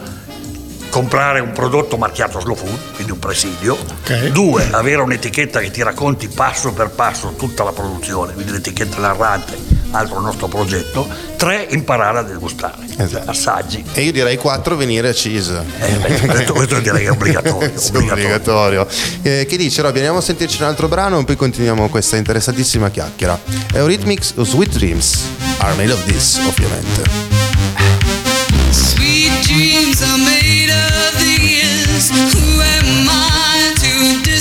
comprare 0.96 1.42
un 1.42 1.52
prodotto 1.52 1.98
marchiato 1.98 2.40
slow 2.40 2.56
food, 2.56 2.80
quindi 2.94 3.12
un 3.12 3.20
presidio, 3.20 3.74
Ok. 4.02 4.28
due 4.28 4.66
avere 4.72 5.02
un'etichetta 5.02 5.60
che 5.60 5.70
ti 5.70 5.84
racconti 5.84 6.30
passo 6.30 6.72
per 6.72 6.88
passo 6.92 7.34
tutta 7.38 7.66
la 7.66 7.74
produzione, 7.74 8.32
quindi 8.32 8.54
l'etichetta 8.54 9.00
narrante, 9.00 9.58
altro 9.92 10.22
nostro 10.22 10.48
progetto, 10.48 11.06
tre 11.36 11.68
imparare 11.72 12.20
a 12.20 12.22
degustare, 12.24 12.78
Esatto. 12.96 13.30
assaggi. 13.30 13.84
E 13.92 14.04
io 14.04 14.14
direi 14.14 14.38
4 14.38 14.78
venire 14.78 15.10
a 15.10 15.14
CIS. 15.14 15.50
Eh, 15.80 15.92
beh, 15.96 16.28
questo, 16.28 16.54
questo 16.54 16.80
direi 16.80 17.02
che 17.02 17.08
è 17.08 17.12
obbligatorio. 17.12 17.72
Sì, 17.76 17.90
obbligatorio. 17.90 18.14
obbligatorio. 18.24 18.88
Eh, 19.22 19.46
che 19.50 19.58
dice 19.58 19.82
Robby? 19.82 19.98
Andiamo 19.98 20.20
a 20.20 20.22
sentirci 20.22 20.62
un 20.62 20.70
altro 20.70 20.88
brano 20.88 21.20
e 21.20 21.26
poi 21.26 21.36
continuiamo 21.36 21.90
questa 21.90 22.16
interessantissima 22.16 22.90
chiacchiera. 22.90 23.38
Eurythmics 23.74 24.34
Sweet 24.42 24.78
Dreams 24.78 25.24
are 25.58 25.74
made 25.76 25.92
of 25.92 26.02
this, 26.06 26.40
ovviamente. 26.48 27.45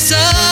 sun. 0.04 0.43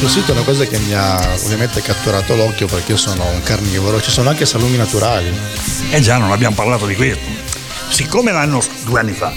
Sul 0.00 0.08
sito 0.08 0.32
una 0.32 0.44
cosa 0.44 0.64
che 0.64 0.78
mi 0.78 0.94
ha 0.94 1.20
ovviamente 1.44 1.82
catturato 1.82 2.34
l'occhio 2.34 2.66
perché 2.66 2.92
io 2.92 2.96
sono 2.96 3.22
un 3.26 3.42
carnivoro, 3.42 4.00
ci 4.00 4.10
sono 4.10 4.30
anche 4.30 4.46
salumi 4.46 4.78
naturali. 4.78 5.30
Eh 5.90 6.00
già, 6.00 6.16
non 6.16 6.32
abbiamo 6.32 6.54
parlato 6.54 6.86
di 6.86 6.94
questo. 6.94 7.22
Siccome 7.90 8.32
l'anno 8.32 8.62
due 8.84 8.98
anni 8.98 9.12
fa 9.12 9.30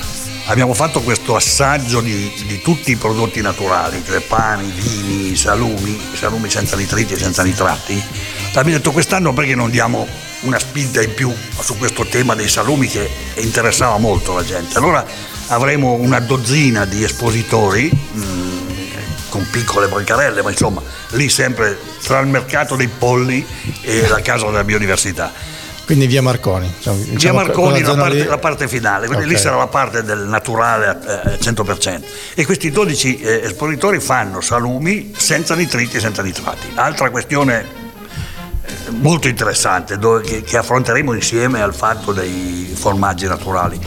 abbiamo 0.45 0.73
fatto 0.73 1.01
questo 1.01 1.35
assaggio 1.35 1.99
di, 1.99 2.31
di 2.47 2.61
tutti 2.61 2.91
i 2.91 2.95
prodotti 2.95 3.41
naturali, 3.41 4.01
cioè 4.05 4.21
pani, 4.21 4.71
vini, 4.71 5.35
salumi, 5.35 5.99
salumi 6.13 6.49
senza 6.49 6.77
nitriti 6.77 7.15
e 7.15 7.17
senza 7.17 7.43
nitrati, 7.43 8.01
abbiamo 8.53 8.77
detto 8.77 8.93
quest'anno 8.93 9.33
perché 9.33 9.55
non 9.55 9.69
diamo 9.69 10.07
una 10.43 10.59
spinta 10.59 11.01
in 11.01 11.13
più 11.13 11.33
su 11.59 11.77
questo 11.77 12.05
tema 12.05 12.35
dei 12.35 12.47
salumi 12.47 12.87
che 12.87 13.09
interessava 13.35 13.97
molto 13.97 14.33
la 14.33 14.45
gente. 14.45 14.77
Allora 14.77 15.05
avremo 15.47 15.91
una 15.95 16.21
dozzina 16.21 16.85
di 16.85 17.03
espositori. 17.03 17.89
mh, 17.91 18.62
con 19.33 19.47
piccole 19.49 19.87
bancarelle, 19.87 20.43
ma 20.43 20.51
insomma 20.51 20.79
lì 21.13 21.27
sempre 21.27 21.75
tra 22.03 22.19
il 22.19 22.27
mercato 22.27 22.75
dei 22.75 22.87
polli 22.87 23.43
e 23.81 24.07
la 24.07 24.21
casa 24.21 24.45
della 24.45 24.63
biodiversità. 24.63 25.31
Quindi 25.85 26.05
via 26.05 26.21
Marconi. 26.21 26.71
Diciamo, 26.77 26.97
Via 26.97 27.13
diciamo 27.13 27.37
Marconi 27.39 27.81
la 27.81 27.95
parte, 27.95 28.13
lì- 28.13 28.25
la 28.25 28.37
parte 28.37 28.67
finale, 28.67 29.07
quindi 29.07 29.25
lì 29.25 29.33
Ok. 29.33 29.39
sarà 29.39 29.57
la 29.57 29.65
parte 29.67 30.03
del 30.03 30.19
naturale 30.19 30.99
eh, 31.03 31.31
al 31.31 31.37
100%. 31.41 32.01
E 32.35 32.45
questi 32.45 32.69
12 32.69 33.19
eh, 33.21 33.41
espositori 33.45 33.99
fanno 33.99 34.39
salumi 34.39 35.11
senza 35.17 35.55
nitriti 35.55 35.97
e 35.97 35.99
senza 35.99 36.21
nitrati. 36.21 36.67
Altra 36.75 37.09
questione 37.09 37.65
eh, 38.65 38.91
molto 38.91 39.27
interessante 39.27 39.97
dove- 39.97 40.21
che, 40.21 40.43
che 40.43 40.57
affronteremo 40.57 41.11
insieme 41.11 41.59
al 41.59 41.73
fatto 41.73 42.13
dei 42.13 42.71
formaggi 42.77 43.25
naturali, 43.25 43.79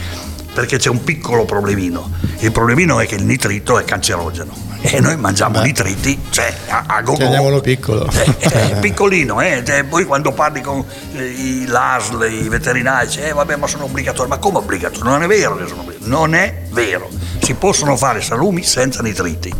perché 0.56 0.78
c'è 0.78 0.88
un 0.88 1.04
piccolo 1.04 1.44
problemino. 1.44 2.10
Il 2.38 2.50
problemino 2.50 2.98
è 2.98 3.06
che 3.06 3.16
il 3.16 3.24
nitrito 3.24 3.78
è 3.78 3.84
cancerogeno 3.84 4.54
e 4.80 5.00
noi 5.00 5.14
mangiamo 5.18 5.58
Beh. 5.58 5.66
nitriti, 5.66 6.18
cioè 6.30 6.50
a, 6.68 6.84
a 6.86 7.02
go 7.02 7.14
Teniamolo 7.14 7.60
piccolo. 7.60 8.08
eh, 8.10 8.34
eh, 8.72 8.76
piccolino, 8.80 9.38
eh, 9.42 9.62
cioè, 9.66 9.84
poi 9.84 10.06
quando 10.06 10.32
parli 10.32 10.62
con 10.62 10.82
eh, 11.12 11.24
i 11.26 11.66
LASL, 11.66 12.26
i 12.32 12.48
veterinari, 12.48 13.06
dici, 13.06 13.20
eh 13.20 13.34
vabbè 13.34 13.56
ma 13.56 13.66
sono 13.66 13.84
obbligatori, 13.84 14.30
ma 14.30 14.38
come 14.38 14.56
obbligatori? 14.56 15.06
Non 15.06 15.22
è 15.22 15.26
vero 15.26 15.58
che 15.58 15.66
sono 15.66 15.82
obbligatori, 15.82 16.10
non 16.10 16.34
è 16.34 16.62
vero, 16.70 17.10
si 17.42 17.52
possono 17.52 17.94
fare 17.98 18.22
salumi 18.22 18.62
senza 18.62 19.02
nitriti. 19.02 19.52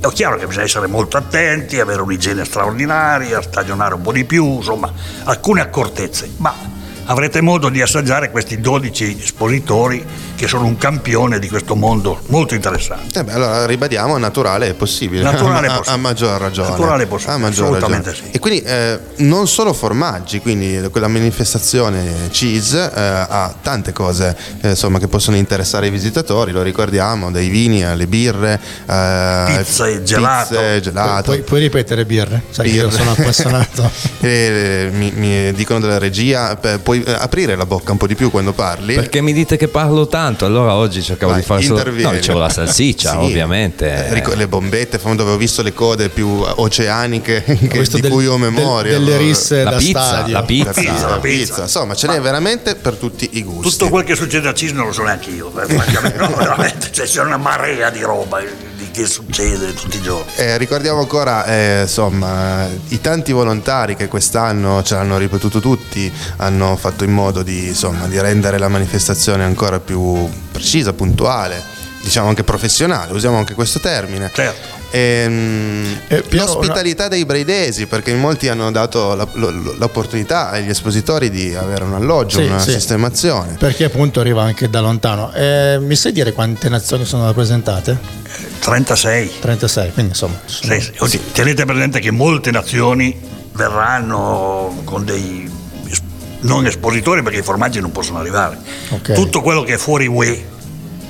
È 0.00 0.08
chiaro 0.08 0.38
che 0.38 0.46
bisogna 0.46 0.64
essere 0.64 0.86
molto 0.86 1.18
attenti, 1.18 1.78
avere 1.78 2.00
un'igiene 2.00 2.46
straordinaria, 2.46 3.42
stagionare 3.42 3.92
un 3.94 4.00
po' 4.00 4.12
di 4.12 4.24
più, 4.24 4.46
insomma, 4.56 4.90
alcune 5.24 5.60
accortezze, 5.60 6.30
ma 6.38 6.71
avrete 7.12 7.40
modo 7.42 7.68
di 7.68 7.80
assaggiare 7.82 8.30
questi 8.30 8.58
12 8.60 9.18
espositori 9.22 10.04
che 10.34 10.48
sono 10.48 10.64
un 10.64 10.76
campione 10.78 11.38
di 11.38 11.48
questo 11.48 11.76
mondo 11.76 12.20
molto 12.28 12.54
interessante. 12.54 13.20
Eh 13.20 13.24
beh, 13.24 13.32
allora 13.32 13.66
ribadiamo, 13.66 14.16
naturale 14.18 14.68
è 14.68 14.74
possibile. 14.74 15.22
Naturale 15.22 15.66
a, 15.68 15.76
possibile. 15.76 15.94
a 15.94 15.96
maggior 15.98 16.40
ragione. 16.40 16.68
Naturale 16.70 17.02
è 17.04 17.06
possibile, 17.06 17.36
A 17.36 17.38
maggior 17.38 17.64
assolutamente 17.66 18.08
ragione. 18.10 18.28
sì. 18.30 18.36
E 18.36 18.38
quindi 18.40 18.62
eh, 18.62 18.98
non 19.18 19.46
solo 19.46 19.72
formaggi, 19.72 20.40
quindi 20.40 20.88
quella 20.90 21.06
manifestazione 21.08 22.28
cheese 22.30 22.78
eh, 22.94 23.00
ha 23.00 23.54
tante 23.62 23.92
cose 23.92 24.34
eh, 24.62 24.70
insomma, 24.70 24.98
che 24.98 25.06
possono 25.06 25.36
interessare 25.36 25.86
i 25.88 25.90
visitatori, 25.90 26.50
lo 26.50 26.62
ricordiamo, 26.62 27.30
dai 27.30 27.48
vini 27.48 27.84
alle 27.84 28.06
birre, 28.06 28.58
eh, 28.88 29.44
Pizza 29.58 29.86
e 29.86 30.02
gelato. 30.02 30.54
pizze, 30.54 30.80
gelato. 30.80 31.22
Puoi, 31.24 31.42
puoi 31.42 31.60
ripetere 31.60 32.04
birre? 32.06 32.42
Sai 32.50 32.70
che 32.70 32.76
io 32.76 32.88
Birre. 32.88 32.96
sono 32.98 33.10
appassionato. 33.12 33.90
Eh, 34.22 34.88
mi, 34.92 35.10
mi 35.16 35.52
dicono 35.52 35.80
della 35.80 35.98
regia, 35.98 36.56
puoi 36.82 37.01
eh, 37.06 37.12
aprire 37.12 37.56
la 37.56 37.66
bocca 37.66 37.92
un 37.92 37.98
po' 37.98 38.06
di 38.06 38.14
più 38.14 38.30
quando 38.30 38.52
parli. 38.52 38.94
Perché 38.94 39.20
mi 39.20 39.32
dite 39.32 39.56
che 39.56 39.68
parlo 39.68 40.06
tanto, 40.06 40.44
allora 40.44 40.74
oggi 40.74 41.02
cercavo 41.02 41.32
Vai, 41.32 41.40
di 41.40 41.46
fare 41.46 41.62
solo... 41.62 41.82
No, 41.90 42.10
dicevo 42.12 42.38
la 42.38 42.48
salsiccia, 42.48 43.10
Sì. 43.12 43.16
ovviamente. 43.16 44.06
Eh, 44.08 44.14
ric- 44.14 44.34
le 44.34 44.46
bombette, 44.48 44.98
dove 45.14 45.30
ho 45.32 45.36
visto 45.36 45.62
le 45.62 45.72
code 45.72 46.08
più 46.08 46.28
oceaniche 46.28 47.42
che- 47.44 47.56
di 47.82 48.00
del- 48.00 48.10
cui 48.10 48.26
ho 48.26 48.36
del- 48.36 48.40
memoria. 48.52 48.92
delle 48.92 49.16
risse 49.16 49.62
La 49.62 49.70
da 49.70 49.76
pizza, 49.76 50.02
stadio. 50.04 50.32
la 50.32 50.42
pizza. 50.42 50.66
La 50.68 50.72
pizza, 50.80 51.06
la 51.06 51.10
la 51.10 51.18
pizza. 51.18 51.62
Insomma, 51.62 51.94
ce 51.94 52.06
n'è 52.06 52.20
veramente 52.20 52.74
per 52.74 52.94
tutti 52.96 53.28
i 53.32 53.42
gusti. 53.42 53.70
Tutto 53.70 53.88
quel 53.88 54.04
che 54.04 54.14
succede 54.14 54.48
a 54.48 54.54
Cis 54.54 54.70
non 54.72 54.86
lo 54.86 54.92
so 54.92 55.02
neanche 55.02 55.30
io, 55.30 55.48
eh, 55.60 55.72
no, 56.16 56.34
veramente, 56.36 56.88
cioè, 56.92 57.06
c'è 57.06 57.20
una 57.22 57.36
marea 57.36 57.90
di 57.90 58.00
roba 58.00 58.40
che 58.92 59.06
succede 59.06 59.74
tutti 59.74 59.96
i 59.96 60.02
giorni. 60.02 60.30
Eh, 60.36 60.56
ricordiamo 60.58 61.00
ancora 61.00 61.44
eh, 61.46 61.80
insomma, 61.82 62.68
i 62.88 63.00
tanti 63.00 63.32
volontari 63.32 63.96
che 63.96 64.06
quest'anno 64.06 64.82
ce 64.82 64.94
l'hanno 64.94 65.18
ripetuto 65.18 65.58
tutti, 65.58 66.12
hanno 66.36 66.76
fatto 66.76 67.02
in 67.02 67.12
modo 67.12 67.42
di, 67.42 67.68
insomma, 67.68 68.06
di 68.06 68.20
rendere 68.20 68.58
la 68.58 68.68
manifestazione 68.68 69.42
ancora 69.42 69.80
più 69.80 70.28
precisa, 70.52 70.92
puntuale, 70.92 71.60
diciamo 72.02 72.28
anche 72.28 72.44
professionale, 72.44 73.12
usiamo 73.12 73.38
anche 73.38 73.54
questo 73.54 73.80
termine. 73.80 74.30
Certo. 74.32 74.81
Ehm, 74.94 75.98
Eh, 76.08 76.22
Piero, 76.22 76.44
l'ospitalità 76.44 77.08
dei 77.08 77.24
braidesi, 77.24 77.86
perché 77.86 78.10
in 78.10 78.18
molti 78.18 78.48
hanno 78.48 78.70
dato 78.70 79.14
la- 79.14 79.26
lo- 79.32 79.74
l'opportunità 79.78 80.50
agli 80.50 80.68
espositori 80.68 81.30
di 81.30 81.54
avere 81.54 81.84
un 81.84 81.94
alloggio, 81.94 82.38
Sì, 82.40 82.44
una 82.46 82.58
sì. 82.60 82.72
sistemazione. 82.72 83.56
Perché 83.58 83.84
appunto 83.84 84.20
arriva 84.20 84.42
anche 84.42 84.68
da 84.68 84.80
lontano. 84.80 85.32
Eh, 85.32 85.78
mi 85.80 85.96
sai 85.96 86.12
dire 86.12 86.32
quante 86.32 86.68
nazioni 86.68 87.04
sono 87.06 87.24
rappresentate? 87.24 87.96
36. 88.60 89.30
36, 89.40 89.92
quindi 89.92 90.12
insomma. 90.12 90.38
sono- 90.44 90.72
Sì, 90.78 90.92
sì. 91.08 91.20
Tenete 91.32 91.64
presente 91.64 91.98
che 91.98 92.10
molte 92.10 92.50
nazioni 92.50 93.18
verranno 93.52 94.82
con 94.84 95.04
dei 95.04 95.50
non 96.40 96.66
espositori 96.66 97.22
perché 97.22 97.38
i 97.38 97.42
formaggi 97.42 97.80
non 97.80 97.92
possono 97.92 98.18
arrivare. 98.18 98.58
Ok. 98.90 99.12
Tutto 99.12 99.40
quello 99.42 99.62
che 99.62 99.74
è 99.74 99.76
fuori 99.78 100.06
UE 100.06 100.44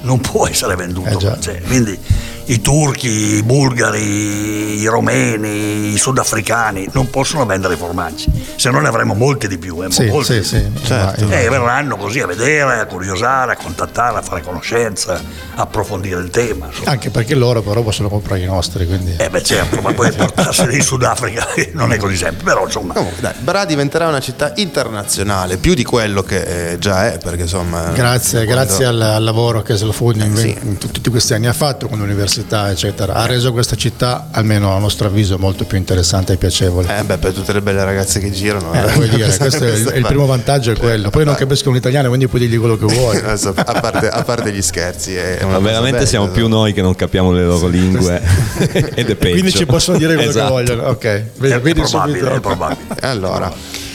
non 0.03 0.21
può 0.21 0.47
essere 0.47 0.77
venduto. 0.77 1.19
Eh. 1.19 1.41
Cioè, 1.41 1.61
quindi 1.63 1.99
i 2.47 2.61
turchi, 2.61 3.37
i 3.37 3.43
bulgari, 3.43 4.81
i 4.81 4.87
romeni, 4.87 5.93
i 5.93 5.99
sudafricani 5.99 6.89
non 6.93 7.09
possono 7.11 7.47
vendere 7.47 7.75
i 7.75 7.77
formaggi, 7.77 8.31
se 8.57 8.71
no 8.71 8.81
ne 8.81 8.89
avremo 8.89 9.15
molti 9.15 9.47
di 9.49 9.59
più. 9.59 9.83
eh, 9.85 9.91
Sì, 9.91 10.07
molti 10.07 10.43
sì, 10.43 10.61
più. 10.61 10.71
sì. 10.81 10.87
Certo. 10.87 11.29
E 11.31 11.49
verranno 11.49 11.97
così 11.97 12.21
a 12.21 12.27
vedere, 12.27 12.81
a 12.81 12.87
curiosare, 12.87 13.53
a 13.53 13.57
contattare, 13.57 14.19
a 14.19 14.23
fare 14.23 14.43
conoscenza, 14.43 15.15
a 15.15 15.63
approfondire 15.63 16.21
il 16.21 16.31
tema. 16.31 16.67
insomma. 16.67 16.91
Anche 16.91 17.11
perché 17.11 17.35
loro 17.35 17.63
però 17.63 17.83
possono 17.83 18.09
comprare 18.09 18.41
i 18.41 18.47
nostri, 18.47 18.87
quindi... 18.87 19.15
Eh 19.19 19.31
beh 19.31 19.43
certo, 19.43 19.81
ma 19.81 19.93
poi 19.93 20.11
portarseli 20.13 20.77
in 20.77 20.83
Sudafrica 20.83 21.47
non 21.73 21.93
è 21.93 21.97
così 21.97 22.17
semplice, 22.17 22.45
però 22.45 22.65
insomma 22.65 22.95
Comunque, 22.95 23.21
dai, 23.21 23.35
Bra 23.41 23.65
diventerà 23.65 24.09
una 24.09 24.21
città 24.21 24.53
internazionale, 24.57 25.57
più 25.59 25.75
di 25.75 25.85
quello 25.85 26.23
che 26.23 26.73
eh, 26.73 26.79
già 26.79 27.13
è, 27.13 27.19
perché 27.19 27.43
insomma... 27.43 27.91
Grazie, 27.93 28.45
quando- 28.45 28.53
grazie 28.65 28.85
al, 28.87 29.01
al 29.01 29.23
lavoro 29.23 29.63
che 29.63 29.77
Food 29.93 30.17
in, 30.17 30.37
sì. 30.37 30.57
in 30.63 30.79
tutti 30.79 31.11
questi 31.11 31.35
anni 31.35 31.47
ha 31.47 31.53
fatto 31.53 31.89
con 31.89 31.99
l'università, 31.99 32.32
eccetera, 32.41 33.15
ha 33.15 33.27
reso 33.27 33.53
questa 33.53 33.77
città, 33.77 34.29
almeno 34.31 34.75
a 34.75 34.79
nostro 34.79 35.09
avviso, 35.09 35.39
molto 35.39 35.65
più 35.65 35.77
interessante 35.77 36.33
e 36.35 36.37
piacevole. 36.37 36.99
Eh 36.99 37.03
beh, 37.03 37.19
per 37.19 37.33
tutte 37.33 37.53
le 37.53 37.61
belle 37.63 37.85
ragazze 37.85 38.21
che 38.21 38.31
girano. 38.31 38.73
Eh, 38.73 38.93
vuoi 38.93 39.09
dire, 39.09 39.35
questo 39.37 39.65
è 39.65 39.73
il, 39.73 39.87
è 39.87 39.97
il 39.97 40.07
primo 40.07 40.27
vantaggio 40.27 40.71
è 40.73 40.77
quello. 40.77 41.11
Poi 41.11 41.25
non 41.25 41.35
capiscono 41.35 41.75
l'italiano, 41.75 42.09
quindi 42.09 42.29
puoi 42.29 42.41
dirgli 42.41 42.59
quello 42.59 42.77
che 42.77 42.87
vuoi. 42.87 43.21
A, 43.55 43.81
parte, 43.81 44.09
a 44.09 44.23
parte 44.23 44.53
gli 44.53 44.63
scherzi, 44.63 45.15
è 45.15 45.39
una 45.43 45.53
Ma 45.53 45.57
cosa 45.57 45.67
veramente 45.69 45.97
bella, 45.99 46.09
siamo 46.09 46.27
no? 46.27 46.33
più 46.33 46.49
noi 46.49 46.73
che 46.73 46.83
non 46.83 46.95
capiamo 46.95 47.33
le 47.33 47.45
loro 47.45 47.67
lingue 47.67 48.21
ed 48.95 49.11
è 49.11 49.15
peggio. 49.15 49.33
Quindi 49.33 49.53
ci 49.53 49.67
possono 49.67 49.99
dire 49.99 50.15
quello 50.15 50.31
Esatto. 50.31 50.55
che 50.55 50.63
vogliono. 50.65 50.89
Ok, 50.89 51.05
è, 51.05 51.25
vedi, 51.37 51.55
è 51.55 51.61
vedi 51.61 51.81
probabile, 51.81 52.19
subito. 52.19 52.35
è 52.37 52.41
probabile. 52.41 52.81
Allora, 53.01 53.53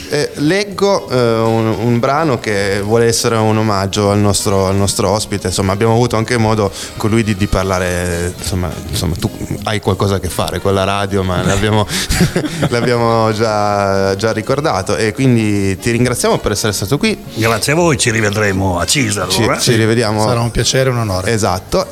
eh, 0.10 0.32
leggo 0.36 1.10
eh, 1.10 1.15
un, 1.15 1.76
un 1.80 2.00
brano 2.00 2.39
che 2.39 2.82
vuole 2.82 3.06
essere 3.06 3.36
un 3.36 3.58
omaggio 3.58 4.12
al 4.12 4.20
nostro, 4.20 4.67
al 4.67 4.76
nostro 4.76 5.10
ospite. 5.10 5.48
Insomma, 5.48 5.74
abbiamo 5.74 5.93
avuto 5.93 6.15
anche 6.15 6.38
modo 6.38 6.72
con 6.98 7.10
lui 7.10 7.24
di, 7.24 7.36
di 7.36 7.48
parlare. 7.48 8.34
Insomma, 8.38 8.70
insomma, 8.88 9.15
tu 9.20 9.30
hai 9.63 9.80
qualcosa 9.80 10.15
a 10.15 10.20
che 10.20 10.30
fare 10.30 10.60
con 10.60 10.74
la 10.74 10.84
radio, 10.84 11.24
ma 11.24 11.43
l'abbiamo, 11.43 11.86
l'abbiamo 12.70 13.32
già, 13.34 14.15
già 14.15 14.32
ricordato. 14.32 14.96
E 14.96 15.13
quindi 15.13 15.78
ti 15.78 15.91
ringraziamo 15.91 16.38
per 16.38 16.52
essere 16.52 16.74
stato 16.74 16.98
qui. 16.98 17.17
Grazie 17.36 17.74
a 17.74 17.76
voi, 17.76 17.98
ci 17.98 18.12
rivedremo 18.12 18.80
a 18.80 18.86
Cisa 18.86 19.28
Ci, 19.28 19.41
allora. 19.41 19.60
ci 19.60 19.76
rivediamo. 19.76 20.22
Sarà 20.22 20.41
un 20.41 20.52
piacere 20.52 20.89
e 20.89 20.93
un 20.93 21.00
onore. 21.00 21.32
Esatto, 21.32 21.86